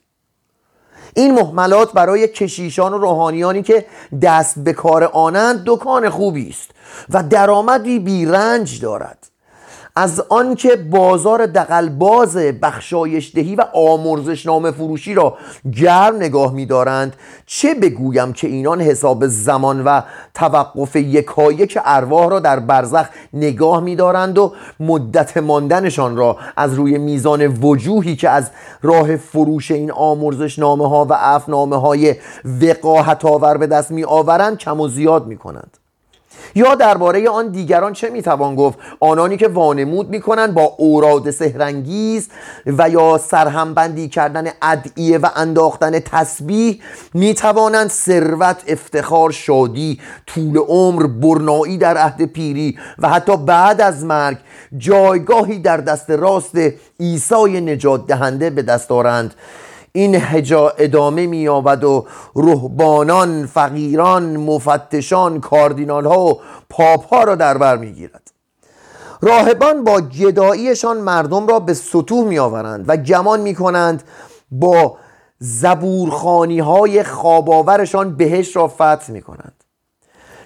[1.15, 3.85] این محملات برای کشیشان و روحانیانی که
[4.21, 6.69] دست به کار آنند دکان خوبی است
[7.09, 9.34] و درآمدی بیرنج دارد.
[9.97, 15.37] از آنکه بازار دقلباز بخشایش دهی و آمرزش نام فروشی را
[15.73, 20.01] گرم نگاه می‌دارند چه بگویم که اینان حساب زمان و
[20.33, 27.47] توقف یکایک ارواح را در برزخ نگاه می‌دارند و مدت ماندنشان را از روی میزان
[27.47, 32.15] وجوهی که از راه فروش این آمرزش نامه ها و افنامه های
[32.61, 35.77] وقاحت آور به دست می آورند کم و زیاد می کنند
[36.55, 42.29] یا درباره آن دیگران چه می‌توان گفت؟ آنانی که وانمود می‌کنند با اوراد سهرنگیز
[42.65, 46.81] و یا سرهمبندی کردن ادعیه و انداختن تسبیح
[47.13, 54.37] می‌توانند ثروت افتخار شادی طول عمر برنایی در عهد پیری و حتی بعد از مرگ
[54.77, 56.57] جایگاهی در دست راست
[56.99, 59.33] عیسی نجات دهنده به دست دارند
[59.95, 62.05] این هجا ادامه مییابد و
[62.35, 68.31] رهبانان فقیران مفتشان کاردینال ها و پاپ ها را در بر می‌گیرد.
[69.21, 74.03] راهبان با گداییشان مردم را به سطوح میآورند و گمان می‌کنند
[74.51, 74.97] با
[75.39, 79.63] زبورخانی های خواباورشان بهش را فتح می کنند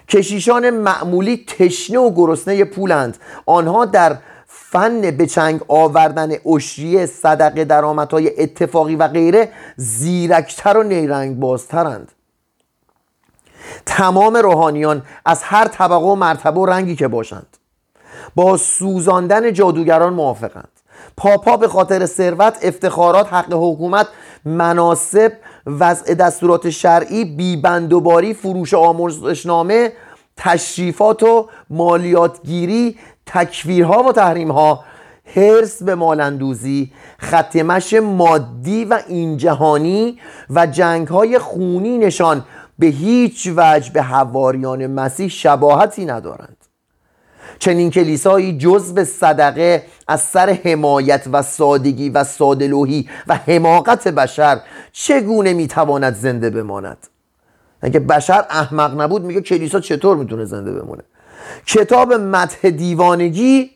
[0.08, 3.18] کشیشان معمولی تشنه و گرسنه پولند.
[3.46, 4.18] آنها در
[4.52, 12.12] فن به چنگ آوردن اشریه صدقه درآمدهای اتفاقی و غیره زیرکتر و نیرنگ بازترند
[13.86, 17.56] تمام روحانیان از هر طبقه و مرتبه و رنگی که باشند
[18.34, 20.68] با سوزاندن جادوگران موافقند.
[21.16, 24.06] پاپا به خاطر ثروت افتخارات حق حکومت
[24.44, 25.32] مناسب
[25.66, 29.92] وضع دستورات شرعی بیبندوباری فروش آموزشنامه
[30.36, 32.98] تشریفات و مالیاتگیری
[33.32, 34.84] تکفیرها و تحریمها
[35.36, 40.18] حرس به مالندوزی ختمش مادی و این جهانی
[40.50, 42.44] و جنگ های خونی نشان
[42.78, 46.56] به هیچ وجه به حواریان مسیح شباهتی ندارند.
[47.58, 54.60] چنین کلیسایی جز به صدقه از سر حمایت و سادگی و سادلوهی و حماقت بشر
[54.92, 57.06] چگونه می‌تواند زنده بماند؟
[57.82, 61.02] اگه بشر احمق نبود میگه کلیسا چطور می‌تونه زنده بمونه؟
[61.66, 63.70] کتاب متح دیوانگی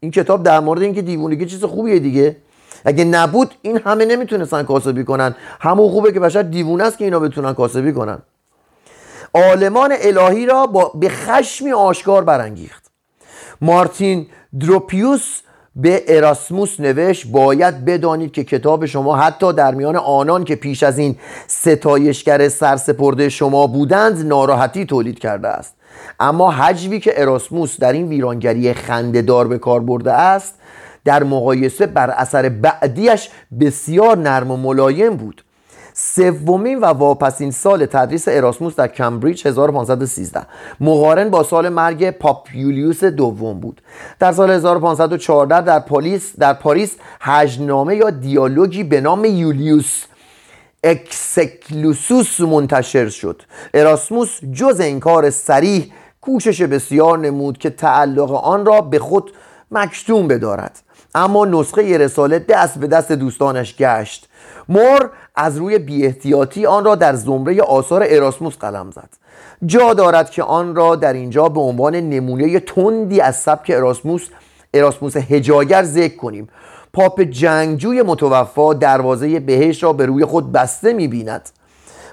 [0.00, 2.36] این کتاب در مورد اینکه دیوانگی چیز خوبیه دیگه.
[2.84, 5.34] اگه نبود این همه نمی‌تونستن کاسبی کنن.
[5.60, 8.18] همون خوبه که بشر دیوونه است که اینا بتونن کاسبی کنن.
[9.34, 12.90] عالمان الهی را با به خشمی آشکار برانگیخت.
[13.60, 14.26] مارتین
[14.60, 15.40] دروپیوس
[15.76, 20.98] به اراسموس نوشت باید بدانید که کتاب شما حتی در میان آنان که پیش از
[20.98, 25.74] این ستایشگر سرسپرده شما بودند ناراحتی تولید کرده است.
[26.20, 30.54] اما حجوی که اراسموس در این ویرانگری خندهدار به کار برده است
[31.04, 35.43] در مقایسه با اثر بعدیش بسیار نرم و ملایم بود.
[35.96, 40.46] سومین و واپسین سال تدریس اراسموس در کمبریج 1513
[40.80, 43.82] مقارن با سال مرگ پاپ یولیوس دوم بود.
[44.18, 50.04] در سال 1514 در پاریس در پاریس هجونامه یا دیالوگی به نام یولیوس
[50.84, 53.42] اکسکلوسوس منتشر شد.
[53.74, 59.32] اراسموس جز این کار صریح کوشش بسیار نمود که تعلق آن را به خود
[59.70, 60.80] مکتوم بدارد.
[61.14, 64.28] اما نسخه رساله دست به دست دوستانش گشت.
[64.68, 69.08] مور از روی بیاحتیاطی آن را در زمره آثار اراسموس قلم زد.
[69.66, 74.28] جا دارد که آن را در اینجا به عنوان نمونه تندی از سبک اراسموس
[74.74, 76.48] اراسموس هجاگر ذکر کنیم.
[76.92, 81.50] پاپ جنگجوی متوفا دروازه بهش را به روی خود بسته می‌بیند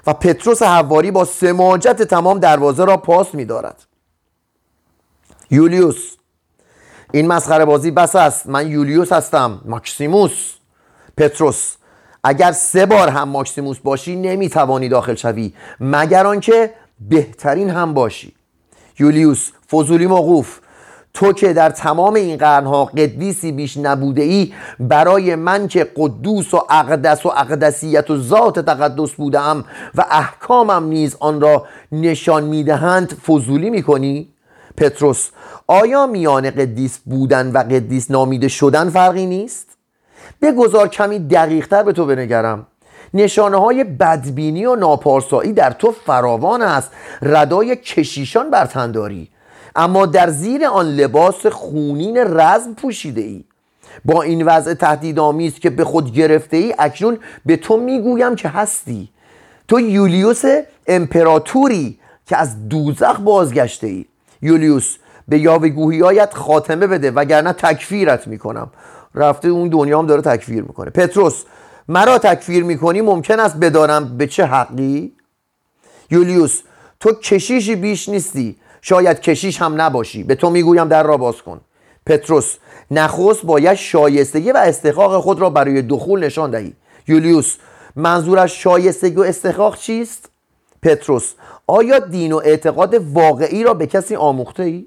[0.06, 3.82] و پتروس حواری با سماجت تمام دروازه را پاس میدارد.
[5.50, 6.16] یولیوس
[7.12, 8.46] این مسخره بازی بس است.
[8.46, 9.60] من یولیوس هستم.
[9.64, 10.54] ماکسیموس.
[11.16, 11.76] پتروس
[12.24, 16.70] اگر سه بار هم ماکسیموس باشی نمی‌توانی داخل شوی مگر آنکه
[17.08, 18.32] بهترین هم باشی
[18.98, 20.58] یولیوس فضولی موقوف
[21.14, 26.66] تو که در تمام این قرنها قدیسی بیش نبوده ای برای من که قدوس و
[26.70, 33.70] اقدس و اقدسیت و ذات تقدس بودم و احکامم نیز آن را نشان می‌دهند فضولی
[33.70, 34.28] می‌کنی؟
[34.76, 35.30] پتروس
[35.66, 39.71] آیا میان قدیس بودن و قدیس نامیده شدن فرقی نیست؟
[40.42, 42.66] بگذار کمی دقیقتر به تو بنگرم.
[43.14, 46.90] نشانه های بدبینی و ناپارسایی در تو فراوان است.
[47.22, 49.28] ردای کشیشان بر تنداری
[49.76, 53.44] اما در زیر آن لباس خونین رزم پوشیده ای
[54.04, 59.08] با این وضع تهدیدآمیز که به خود گرفته ای اکنون به تو می‌گویم که هستی.
[59.68, 60.44] تو یولیوس
[60.86, 64.04] امپراتوری که از دوزخ بازگشته ای
[64.42, 64.96] یولیوس
[65.28, 68.70] به یاوهگوییایت خاتمه بده وگرنه تکفیرت می‌کنم.
[69.14, 70.90] رفته اون دنیا هم داره تکفیر می‌کنه.
[70.90, 71.44] پتروس
[71.88, 75.12] مرا تکفیر می‌کنی ممکن است بدانم به چه حقی؟
[76.10, 76.60] یولیوس
[77.00, 78.56] تو کشیشی بیش نیستی.
[78.82, 80.22] شاید کشیش هم نباشی.
[80.22, 81.60] به تو می‌گویم در را باز کن.
[82.06, 82.56] پتروس
[82.90, 86.74] نخست باید شایستگی و استحقاق خود را برای دخول نشان دهی.
[87.08, 87.56] یولیوس
[87.96, 90.28] منظورش شایستگی و استحقاق چیست؟
[90.82, 91.32] پتروس
[91.66, 94.86] آیا دین و اعتقاد واقعی را به کسی آموخته ای؟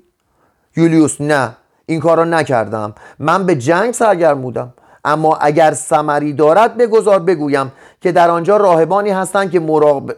[0.77, 1.57] یولیوس نه.
[1.85, 2.95] این کار را نکردم.
[3.19, 4.73] من به جنگ سرگرم بودم.
[5.05, 7.71] اما اگر سمری دارد بگذار بگویم
[8.01, 9.59] که در آنجا راهبانی هستند که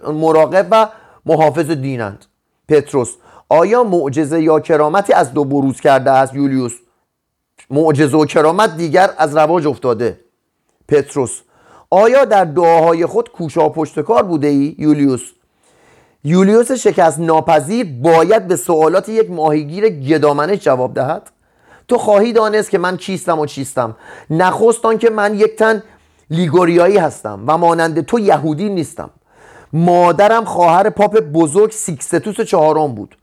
[0.07, 0.87] مراقب و
[1.25, 2.25] محافظ دینند.
[2.69, 3.13] پتروس
[3.49, 6.73] آیا معجزه یا کرامتی از دو بروز کرده است؟ یولیوس
[7.69, 10.19] معجزه و کرامت دیگر از رواج افتاده.
[10.87, 11.41] پتروس
[11.89, 15.31] آیا در دعاهای خود کوشا پشتکار بوده ای؟ یولیوس
[16.23, 21.29] یولیوس شکست ناپذیر باید به سوالات یک ماهیگیر گدامنه جواب دهد؟
[21.87, 23.95] تو خواهی دانست که من کیستم و چیستم.
[24.29, 25.83] نخست که من یک تن
[26.29, 29.09] لیگوریایی هستم و مانند تو یهودی نیستم.
[29.73, 33.17] مادرم خواهر پاپ بزرگ سیکستوس چهارم بود.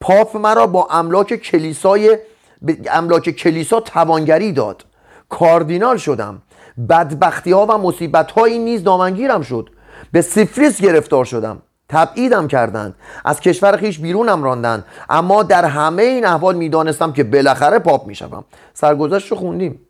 [0.00, 2.18] پاپ مرا با املاک کلیسای
[2.90, 4.84] املاک کلیسا توانگری داد.
[5.28, 6.42] کاردینال شدم.
[6.88, 9.70] بدبختی ها و مصیبت هایی نیز دامنگیرم شد.
[10.12, 11.62] به سیفلیس گرفتار شدم.
[11.88, 12.94] تبعیدم کردند.
[13.24, 14.84] از کشور خویش بیرونم راندند.
[15.10, 18.44] اما در همه این احوال می‌دانستم که بالاخره پاپ می‌شوم.
[18.74, 19.80] سرگذشت رو خوندیم.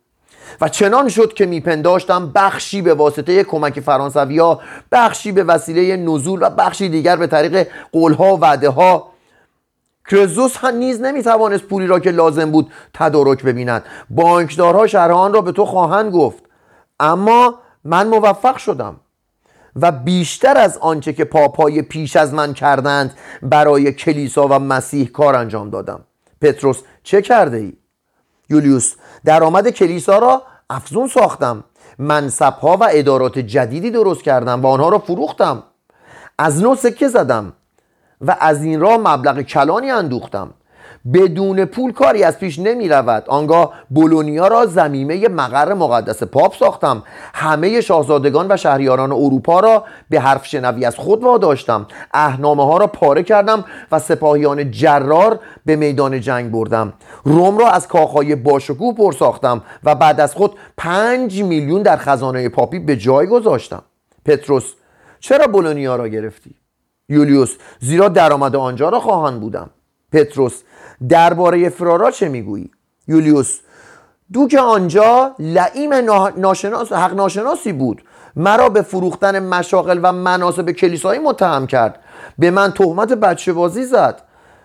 [0.61, 6.39] و چنان شد که میپنداشتم بخشی به واسطه کمک فرانسوی ها بخشی به وسیله نزول
[6.41, 9.09] و بخشی دیگر به طریق قولها و وعده ها
[10.09, 13.83] کرزوس هم نیز نمی‌توانست پولی را که لازم بود تدارک ببیند.
[14.09, 16.43] بانکدارها شرحان را به تو خواهند گفت.
[16.99, 18.95] اما من موفق شدم.
[19.75, 25.35] و بیشتر از آنچه که پاپای پیش از من کردند برای کلیسا و مسیح کار
[25.35, 25.99] انجام دادم.
[26.41, 27.73] پتروس چه کرده ای؟
[28.49, 31.63] یولیوس درآمد کلیسا را افزون ساختم.
[31.99, 35.63] منصبها و ادارات جدیدی درست کردم و آنها را فروختم.
[36.37, 37.53] از نو سکه زدم
[38.21, 40.53] و از این راه مبلغ کلانی اندوختم.
[41.13, 47.03] بدون پول کاری از پیش نمی رود آنگاه بولونیا را زمیمه مقر مقدس پاپ ساختم.
[47.33, 51.87] همه شاهزادگان و شهریاران اروپا را به حرف شنوی از خود واداشتم.
[52.13, 56.93] اهنامه ها را پاره کردم و سپاهیان جرار به میدان جنگ بردم.
[57.23, 62.49] روم را از کاخهای باشکوه پر ساختم و بعد از خود پنج میلیون در خزانه
[62.49, 63.81] پاپی به جای گذاشتم.
[64.25, 64.73] پتروس
[65.19, 66.55] چرا بولونیا را گرفتی؟
[67.09, 69.69] یولیوس زیرا درآمد آنجا را خواهان بودم.
[70.11, 70.61] پتروس
[71.09, 72.71] درباره فرارا چه می‌گویی؟
[73.07, 73.59] یولیوس
[74.33, 75.93] دوک آنجا لعیم
[76.37, 78.03] ناشناس حق ناشناسی بود.
[78.35, 81.99] مرا به فروختن مشاغل و مناسب کلیسایی متهم کرد.
[82.37, 84.21] به من تهمت بچه بازی زد.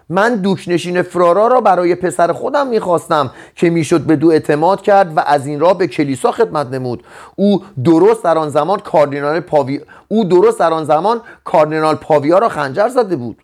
[0.09, 5.20] من دوکنشین فرارا را برای پسر خودم می‌خواستم که می‌شد به دو اعتماد کرد و
[5.26, 7.05] از این را به کلیسا خدمت نمود.
[7.37, 12.49] او درست در آن زمان کاردینال پاوی او درست در آن زمان کاردینال پاویا را
[12.49, 13.43] خنجر زده بود.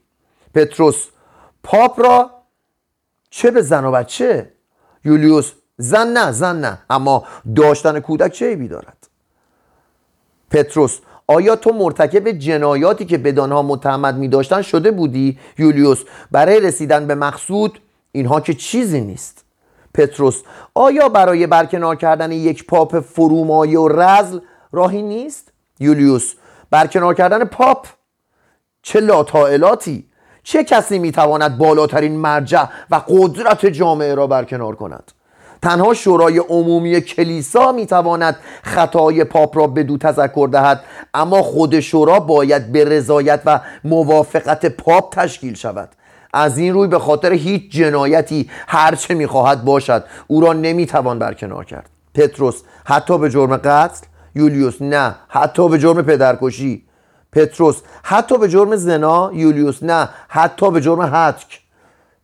[0.55, 1.07] پتروس
[1.63, 2.31] پاپ را
[3.31, 4.53] چه به زن و بچه؟
[5.05, 6.79] یولیوس زن نه زن نه.
[6.91, 7.25] اما
[7.57, 9.09] داشتن کودک چه ایبی دارد؟
[10.51, 17.07] پتروس آیا تو مرتکب جنایاتی که بدانها متهمت می داشتن شده بودی؟ یولیوس برای رسیدن
[17.07, 17.81] به مقصود
[18.13, 19.45] اینها که چیزی نیست.
[19.95, 20.43] پتروس
[20.75, 24.41] آیا برای برکنار کردن یک پاپ فرومایه و رزل
[24.73, 26.35] راهی نیست؟ یولیوس
[26.71, 27.87] برکنار کردن پاپ
[28.83, 30.10] چه لاتائلاتی
[30.43, 35.13] چه کسی می‌تواند بالاترین مرجع و قدرت جامعه را برکنار کند؟
[35.63, 40.81] تنها شورای عمومی کلیسا می‌تواند خطای پاپ را به دو تذکر دهد
[41.15, 45.89] اما خود شورا باید به رضایت و موافقت پاپ تشکیل شود.
[46.35, 51.91] از این روی به خاطر هیچ جنایتی هرچه می‌خواهد باشد او را نمی‌توان برکنار کرد.
[52.15, 56.85] پتروس حتی به جرم قتل؟ یولیوس نه حتی به جرم پدرکشی.
[57.33, 57.77] پتروس.
[58.03, 59.83] حتی به جرم زنا یولیوس.
[59.83, 61.61] نه حتی به جرم حتک.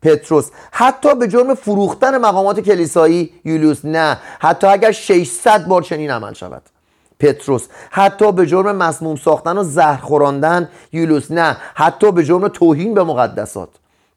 [0.03, 0.51] پتروس.
[0.73, 3.85] حتی به جرم فروختن مقامات کلیسایی یولیوس.
[3.85, 6.63] نه حتی اگر 600 بار چنین عمل شود.
[7.21, 7.67] پتروس.
[7.91, 11.31] حتی به جرم مسموم ساختن و زهر خوراندن یولیوس.
[11.31, 13.69] نه حتی به جرم توهین به مقدسات.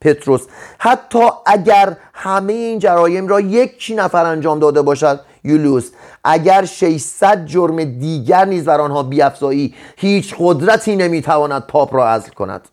[0.02, 0.42] پتروس.
[0.80, 5.92] حتی اگر همه این جرایم را یک نفر انجام داده باشد یولیوس
[6.24, 12.70] اگر 600 جرم دیگر نیز بر آنها بیافزایی هیچ قدرتی نمی‌تواند پاپ را عزل کند.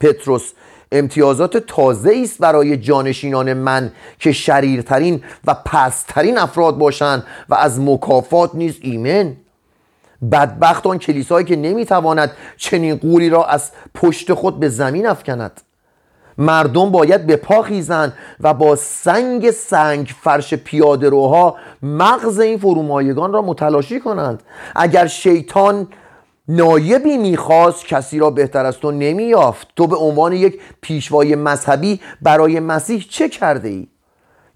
[0.00, 0.52] پتروس
[0.92, 8.54] امتیازات تازه است برای جانشینان من که شریرترین و پستترین افراد باشند و از مکافات
[8.54, 9.36] نیز ایمن.
[10.32, 15.60] بدبخت آن کلیسایی که نمی‌تواند چنین قولی را از پشت خود به زمین افکند.
[16.38, 23.32] مردم باید به پا خیزند و با سنگ سنگ فرش پیاده روها مغز این فرومایگان
[23.32, 24.42] را متلاشی کنند
[24.74, 25.88] اگر شیطان
[26.48, 32.60] نایبی می‌خواست کسی را بهتر از تو نمیافت تو به عنوان یک پیشوای مذهبی برای
[32.60, 33.88] مسیح چه کرده ای؟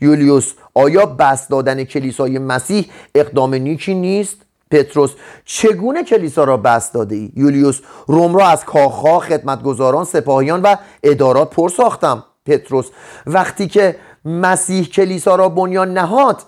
[0.01, 4.37] یولیوس آیا بس دادن کلیسای مسیح اقدام نیکی نیست؟
[4.71, 5.14] پتروس
[5.45, 11.51] چگونه کلیسا را بست داده ای؟ یولیوس روم را از کاخها خدمتگزاران سپاهیان و ادارات
[11.51, 12.25] پر ساختم.
[12.47, 12.87] پتروس
[13.27, 16.43] وقتی که مسیح کلیسا را بنیان نهاد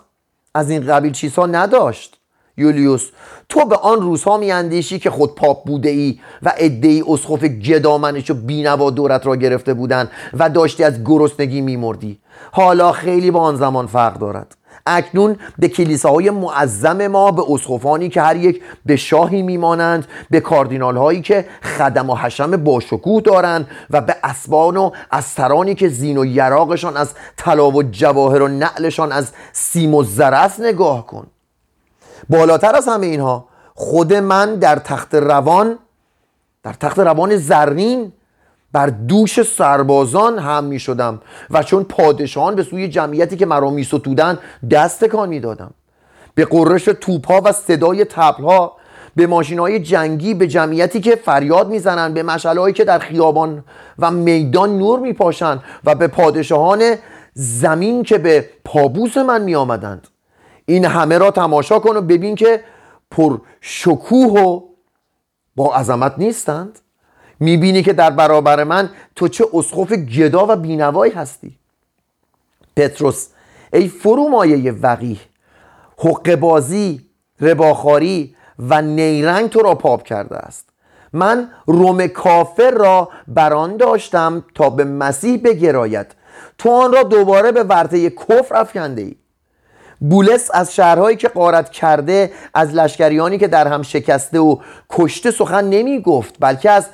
[0.55, 2.19] از این قبیل چیزها نداشت.
[2.57, 3.11] یولیوس
[3.49, 8.35] تو به آن روزها میاندیشی که خود پاپ بوده ای و ادهی اسخف گدامنش و
[8.35, 12.21] بینوا دورت را گرفته بودند و داشتی از گرسنگی میمردی.
[12.53, 14.57] حالا خیلی با آن زمان فرق دارد.
[14.87, 20.97] اکنون به کلیساهای معظم ما به اسخفانی که هر یک به شاهی میمانند به کاردینال
[20.97, 26.25] هایی که خدم و حشم باشکوه دارند و به اسبان و استرانی که زین و
[26.25, 31.27] یراقشان از طلا و جواهر و نعلشان از سیم و زرس نگاه کن.
[32.29, 35.79] بالاتر از همه اینها خود من در تخت روان
[36.63, 38.13] در تخت روان زرین
[38.73, 41.21] بر دوش سربازان هم می شدم
[41.51, 44.39] و چون پادشاهان به سوی جمعیتی که مرا می ستودن
[44.71, 45.71] دست کان می دادم
[46.35, 48.77] به قررش توپها و صدای تبلها
[49.17, 53.65] به ماشین های جنگی به جمعیتی که فریاد می‌زنند به مشعلهایی که در خیابان
[53.99, 56.95] و میدان نور میپاشند و به پادشاهان
[57.35, 60.09] زمین که به پابوس من می آمدند
[60.67, 62.65] این همه را تماشا کن و ببین که
[63.11, 64.61] پر شکوه و
[65.57, 66.79] با عظمت نیستند.
[67.43, 71.57] می‌بینی که در برابر من تو چه اسخف گدا و بینوایی هستی.
[72.77, 73.29] پتروس
[73.73, 75.19] ای فرومایه وقیه
[75.99, 77.07] حق بازی
[77.41, 80.69] رباخاری و نیرنگ تو را پاپ کرده است.
[81.13, 86.07] من روم کافر را بران داشتم تا به مسیح بگراید.
[86.59, 89.17] تو آن را دوباره به ورطه کفر افکنده ای.
[90.01, 94.57] بولس از شهرهایی که قارت کرده از لشکریانی که در هم شکسته و
[94.91, 96.87] کشته سخن نمی گفت بلکه از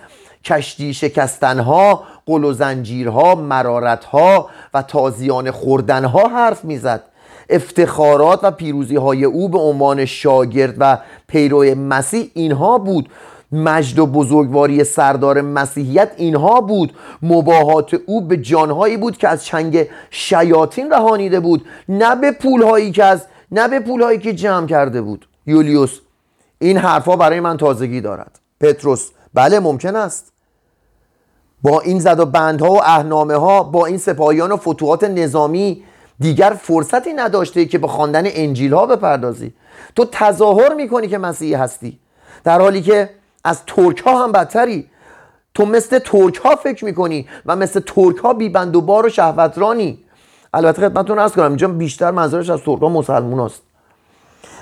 [0.48, 7.02] کشتی شکستنها قل و زنجیرها مرارتها و تازیان خوردنها حرف می‌زد.
[7.50, 13.08] افتخارات و پیروزی های او به عنوان شاگرد و پیرو مسیح اینها بود.
[13.52, 16.92] مجد و بزرگواری سردار مسیحیت اینها بود.
[17.22, 21.64] مباهات او به جانهایی بود که از چنگ شیاطین رهانیده بود.
[21.88, 25.28] نه به پولهایی که از نه به پولهایی که جمع کرده بود.
[25.46, 26.00] یولیوس
[26.58, 28.38] این حرفها برای من تازگی دارد.
[28.60, 30.32] پتروس بله ممکن است.
[31.62, 35.84] با این زد و بندها و اهنامه ها با این سپاهیان و فتوحات نظامی
[36.20, 39.54] دیگر فرصتی نداشته که به خواندن انجیل ها بپردازی.
[39.96, 41.98] تو تظاهر می‌کنی که مسیحی هستی.
[42.44, 43.10] در حالی که
[43.44, 44.90] از ترک ها هم بدتری.
[45.54, 49.98] تو مثل ترک ها فکر می‌کنی و مثل ترک ها بیبند و بار و شهوترانی.
[50.54, 53.62] البته خدمتتون ارز کنم اینجا بیشتر منظورش از ترک ها است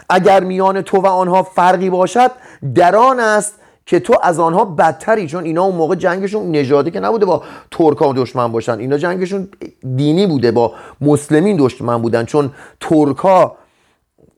[0.08, 2.30] اگر میان تو و آنها فرقی باشد
[2.74, 3.54] در آن است
[3.86, 8.12] که تو از آنها بدتری چون اینا اون موقع جنگشون نژادی که نبوده با ترکا
[8.12, 8.78] دشمن باشن.
[8.78, 9.48] اینا جنگشون
[9.96, 12.24] دینی بوده با مسلمین دشمن بودن.
[12.24, 13.56] چون ترکا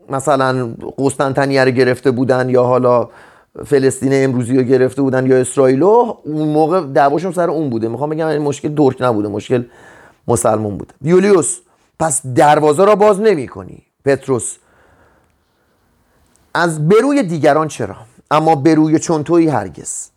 [0.09, 3.09] مثلا قسطنطنیه رو گرفته بودن یا حالا
[3.67, 7.89] فلسطین امروزی رو گرفته بودن یا اسرائیلو اون موقع دعواشون سر اون بوده.
[7.89, 9.65] می‌خوام بگم این مشکل ترک نبوده مشکل
[10.29, 10.95] مسلمون بوده.
[11.03, 11.59] یولیوس
[12.01, 14.57] پس دروازه را باز نمی کنی پتروس.
[16.55, 17.97] از بروی دیگران چرا؟
[18.31, 20.09] اما بروی چون توی هرگز.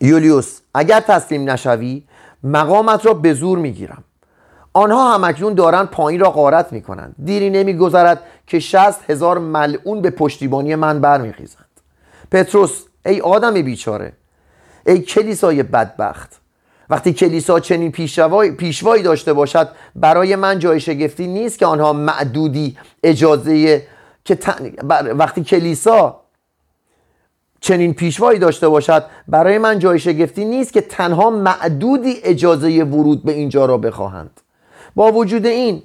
[0.00, 2.02] یولیوس اگر تسلیم نشوی
[2.42, 4.04] مقامت را به زور می‌گیرم.
[4.72, 7.14] آنها همکنون دارن پایین را غارت می‌کنند.
[7.24, 11.64] دیری نمیگذرد که شست هزار ملعون به پشتیبانی من برمیخیزند.
[12.30, 14.12] پتروس ای آدم بیچاره
[14.86, 16.40] ای کلیسای بدبخت
[16.90, 17.92] وقتی کلیسا چنین
[18.56, 23.86] پیشوایی داشته باشد برای من جای شگفتی نیست که آنها معدودی اجازه
[24.24, 24.38] که
[25.14, 26.20] وقتی کلیسا
[27.60, 33.32] چنین پیشوایی داشته باشد برای من جای شگفتی نیست که تنها معدودی اجازه ورود به
[33.32, 34.40] اینجا را بخواهند.
[34.94, 35.82] با وجود این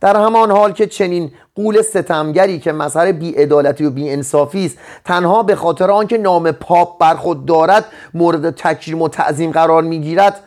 [0.00, 5.56] در همان حال که چنین قول ستمگری که مظهر بیعدالتی و بیانصافی است تنها به
[5.56, 10.40] خاطر آنکه نام پاپ بر خود دارد مورد تکریم و تعظیم قرار می‌گیرد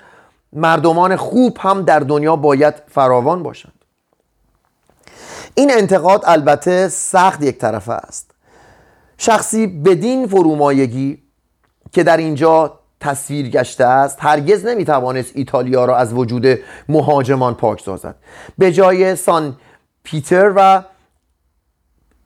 [0.53, 3.73] مردمان خوب هم در دنیا باید فراوان باشند.
[5.55, 8.30] این انتقاد البته سخت یک طرفه است.
[9.23, 11.17] شخصی بدین فرومایگی
[11.91, 16.59] که در اینجا تصویر گشته است هرگز نمی‌توانست ایتالیا را از وجود
[16.89, 18.15] مهاجمان پاک سازد.
[18.57, 19.57] به جای سان
[20.03, 20.83] پیتر و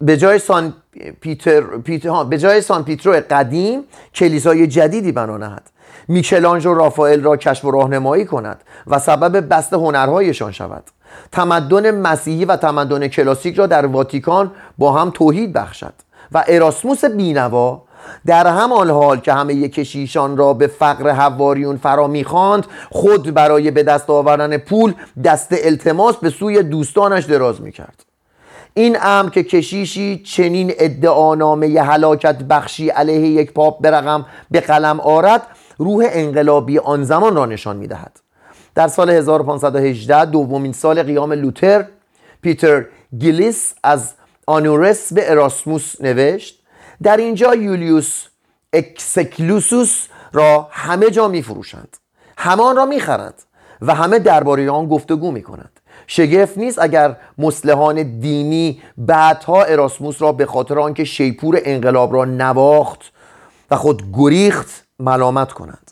[0.01, 0.73] به جای سان
[1.21, 3.83] پیتر, پیتر به جای سان پیترو قدیم
[4.13, 5.69] کلیسای جدیدی بنا نهد.
[6.07, 10.83] میکلانج و رافائل را کشف و راهنمایی کند و سبب بست هنرهایشان شود.
[11.31, 15.93] تمدن مسیحی و تمدن کلاسیک را در واتیکان با هم توحید بخشد.
[16.31, 17.81] و اراسموس بینوا
[18.25, 23.83] در همان حال که همه کشیشان را به فقر حواریون فرا می‌خواند خود برای به
[23.83, 28.05] دست آوردن پول دست التماس به سوی دوستانش دراز می‌کرد.
[28.73, 34.99] این امر که کشیشی چنین ادعانامه هلاکت بخشی علیه یک پاپ به رقم به قلم
[34.99, 35.41] آرد
[35.77, 38.19] روح انقلابی آن زمان را نشان می‌دهد.
[38.75, 41.85] در سال 1518 دومین سال قیام لوتر
[42.41, 42.85] پیتر
[43.17, 44.13] گیلیس از
[44.45, 46.63] آنورس به اراسموس نوشت
[47.03, 48.25] در اینجا یولیوس
[48.73, 51.97] اکسکلوسوس را همه جا می فروشند
[52.37, 53.33] همان را می خرند
[53.81, 60.31] و همه درباره آن گفتگو می کنند شگفت نیست اگر مسلحان دینی بعدها اراسموس را
[60.31, 62.99] به خاطر آنکه شیپور انقلاب را نواخت
[63.71, 65.91] و خود گریخت ملامت کنند.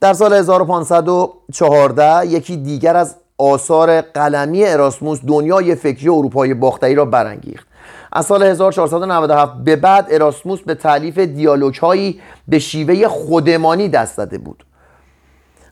[0.00, 7.66] در سال 1514 یکی دیگر از آثار قلمی اراسموس دنیای فکری اروپای باختری را برانگیخت.
[8.12, 14.38] از سال 1497 به بعد اراسموس به تعلیف دیالوگ هایی به شیوه خودمانی دست زده
[14.38, 14.64] بود.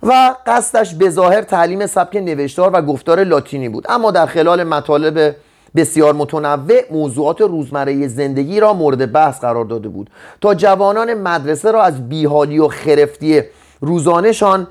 [0.03, 3.87] و قصدش به ظاهر تعلیم سبک نوشتار و گفتار لاتینی بود.
[3.89, 5.37] اما در خلال مطالب
[5.77, 10.11] بسیار متنوع موضوعات روزمره زندگی را مورد بحث قرار داده بود
[10.41, 13.43] تا جوانان مدرسه را از بیحالی و خرفتی
[13.81, 14.67] روزانهشان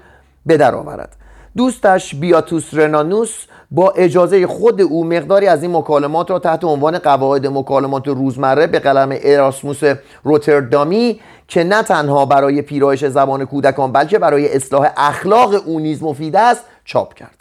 [0.45, 1.15] به در آورد.
[1.57, 7.47] دوستش بیاتوس رنانوس با اجازه خود او مقداری از این مکالمات را تحت عنوان قواعد
[7.47, 9.81] مکالمات روزمره به قلم اراسموس
[10.23, 16.35] روتردامی که نه تنها برای پیرایش زبان کودکان بلکه برای اصلاح اخلاق او نیز مفید
[16.35, 17.35] است چاپ کرد.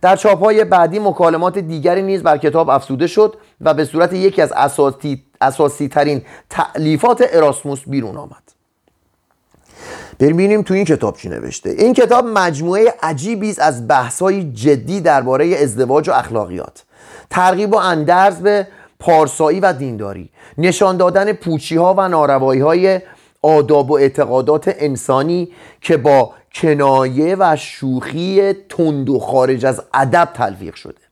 [0.00, 4.52] در چاپهای بعدی مکالمات دیگری نیز بر کتاب افزوده شد و به صورت یکی از
[5.40, 8.42] اساسی ترین تعلیفات اراسموس بیرون آمد.
[10.20, 11.70] ببینیم تو این کتاب چی نوشته.
[11.70, 16.84] این کتاب مجموعه عجیبی است از بحث‌های جدی درباره ازدواج و اخلاقیات.
[17.30, 18.66] ترغیب و اندرز به
[19.00, 20.30] پارسایی و دینداری.
[20.58, 23.00] نشان دادن پوچی ها و ناروایی های
[23.42, 25.48] آداب و اعتقادات انسانی
[25.80, 31.03] که با کنایه و شوخی تند و خارج از ادب تلفیق شده.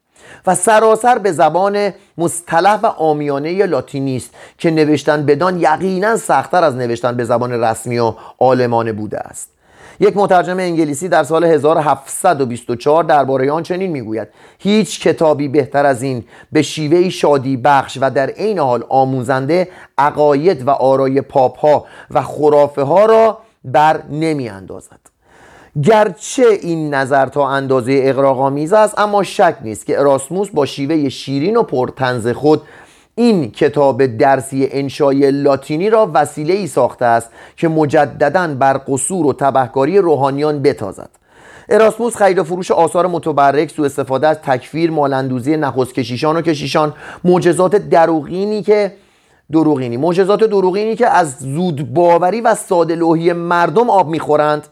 [0.47, 6.77] و سراسر به زبان مصطلح و آمیانه لاتینی است که نوشتن بدان یقینا سختتر از
[6.77, 9.49] نوشتن به زبان رسمی و آلمانه بوده است.
[10.01, 14.29] یک مترجم انگلیسی در سال 1724 درباره آن چنین می‌گوید
[14.59, 19.69] هیچ کتابی بهتر از این به شیوه شادی بخش و در عین حال آموزنده
[19.99, 25.02] عقاید و آرای پاپ ها و خرافه ها را بر نمی اندازد
[25.81, 31.57] گرچه این نظر تا اندازه اقراق‌آمیز است اما شک نیست که اراسموس با شیوه شیرین
[31.57, 32.63] و پرتنز خود
[33.15, 39.33] این کتاب درسی انشای لاتینی را وسیله ای ساخته است که مجددا بر قصور و
[39.33, 41.11] تبهکاری روحانیان بتازد.
[41.69, 46.95] اراسموس خرید و فروش آثار متبرک سو استفاده از تکفیر مالندوزی نخست کشیشان و کشیشان
[47.25, 48.93] معجزات دروغینی که
[49.53, 54.67] دروغینی معجزات دروغینی که از زود باوری و ساده لوحی مردم آب می‌خورند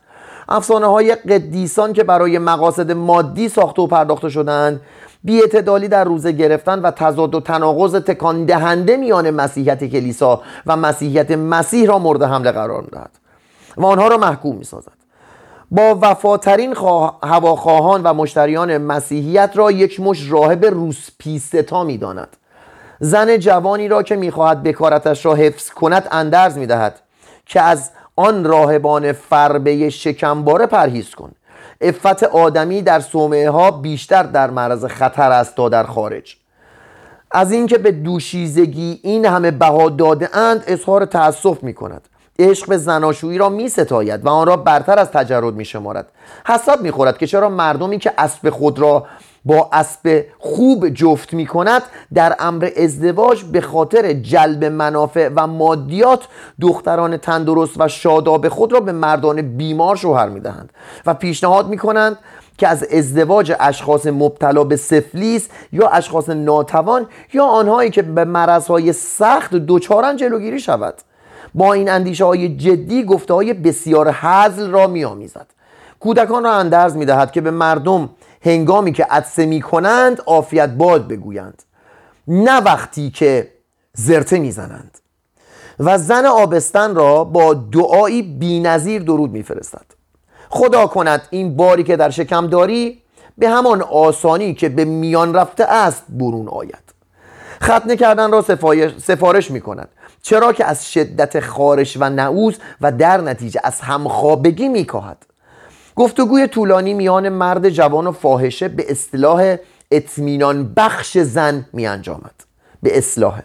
[0.51, 4.81] افسانه های قدیسان که برای مقاصد مادی ساخته و پرداخته شدند
[5.25, 11.31] بیاعتدالی در روزه گرفتن و تضاد و تناقض تکان دهنده میان مسیحیت کلیسا و مسیحیت
[11.31, 13.11] مسیح را مورد حمله قرار می‌دهد
[13.77, 14.93] و آنها را محکوم می‌سازد.
[15.71, 16.77] با وفاترین
[17.23, 22.37] هواخواهان و مشتریان مسیحیت را یک مش راهب روسپیستا می‌داند.
[23.01, 27.01] زن جوانی را که می‌خواهد بکارتش را حفظ کند اندرز می‌دهد
[27.47, 27.91] که از
[28.21, 31.33] آن راهبان فربه شکمباره پرهیز کن.
[31.81, 36.37] افت آدمی در صومعه ها بیشتر در معرض خطر است تا در خارج.
[37.31, 42.09] از اینکه به دوشیزگی این همه بها داده اند اظهار تأسف می کند.
[42.39, 46.07] عشق به زناشویی را می ستاید و آن را برتر از تجرد می شمارد.
[46.47, 49.07] حساب می خورد که چرا مردمی که اسب خود را
[49.45, 51.83] با اسب خوب جفت می کند
[52.15, 56.25] در امر ازدواج به خاطر جلب منافع و مادیات
[56.61, 60.73] دختران تندرست و شاداب خود را به مردان بیمار شوهر می دهند
[61.07, 62.19] و پیشنهاد می کنند
[62.59, 68.93] که از ازدواج اشخاص مبتلا به سفلیس یا اشخاص ناتوان یا آنهایی که به مرضهای
[68.93, 70.95] سخت دچارن جلوگیری شود.
[71.55, 75.47] با این اندیشه های جدی گفته های بسیار حزل را می آمیزد
[76.01, 78.11] کودکان را اندرز می دهد که به مردم
[78.41, 81.63] هنگامی که عدسه می کنند آفیت باد بگویند.
[82.29, 83.53] نه وقتی که
[83.93, 84.99] زرته می‌زنند.
[85.81, 89.87] و زن آبستن را با دعایی بینظیر درود میفرستد.
[90.51, 93.03] خدا کند این باری که در شکم داری
[93.39, 96.91] به همان آسانی که به میان رفته است برون آید.
[97.63, 98.43] ختنه کردن را
[98.99, 99.89] سفارش می کند
[100.23, 105.27] چرا که از شدت خارش و نعوز و در نتیجه از همخوابگی می کهد
[106.01, 109.57] گفتگوی طولانی میان مرد جوان و فاحشه به اصطلاح
[109.91, 112.35] اطمینان بخش زن می انجامد.
[112.83, 113.43] به اصلاح.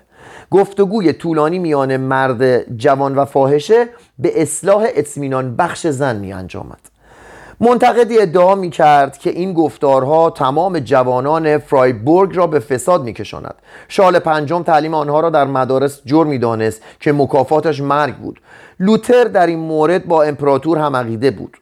[0.52, 3.90] گفتگوی طولانی میان مرد جوان و فاحشه
[4.20, 6.80] به اصلاح اطمینان بخش زن می انجامد.
[7.60, 13.56] منتقدی ادعا می کرد که این گفتارها تمام جوانان فرایبورگ را به فساد می کشاند.
[13.88, 18.42] شال پنجم تعلیم آنها را در مدارس جرمی می دانست که مکافاتش مرگ بود.
[18.80, 21.58] لوتر در این مورد با امپراتور هم عقیده بود.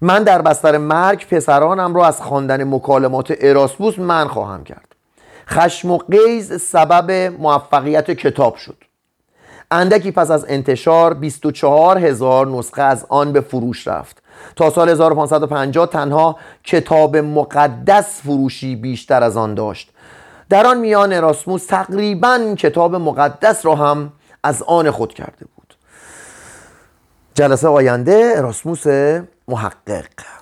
[0.00, 4.94] من در بستر مرگ پسرانم را از خواندن مکالمات اراسموس من خواهم کرد.
[5.48, 8.76] خشم و قیز سبب موفقیت کتاب شد.
[9.70, 14.22] اندکی پس از انتشار 24 هزار نسخه از آن به فروش رفت.
[14.56, 19.92] تا سال 1550 تنها کتاب مقدس فروشی بیشتر از آن داشت.
[20.48, 25.74] در آن میان اراسموس تقریبا کتاب مقدس را هم از آن خود کرده بود.
[27.34, 28.86] جلسه آینده اراسموس
[29.46, 30.35] muhakkak.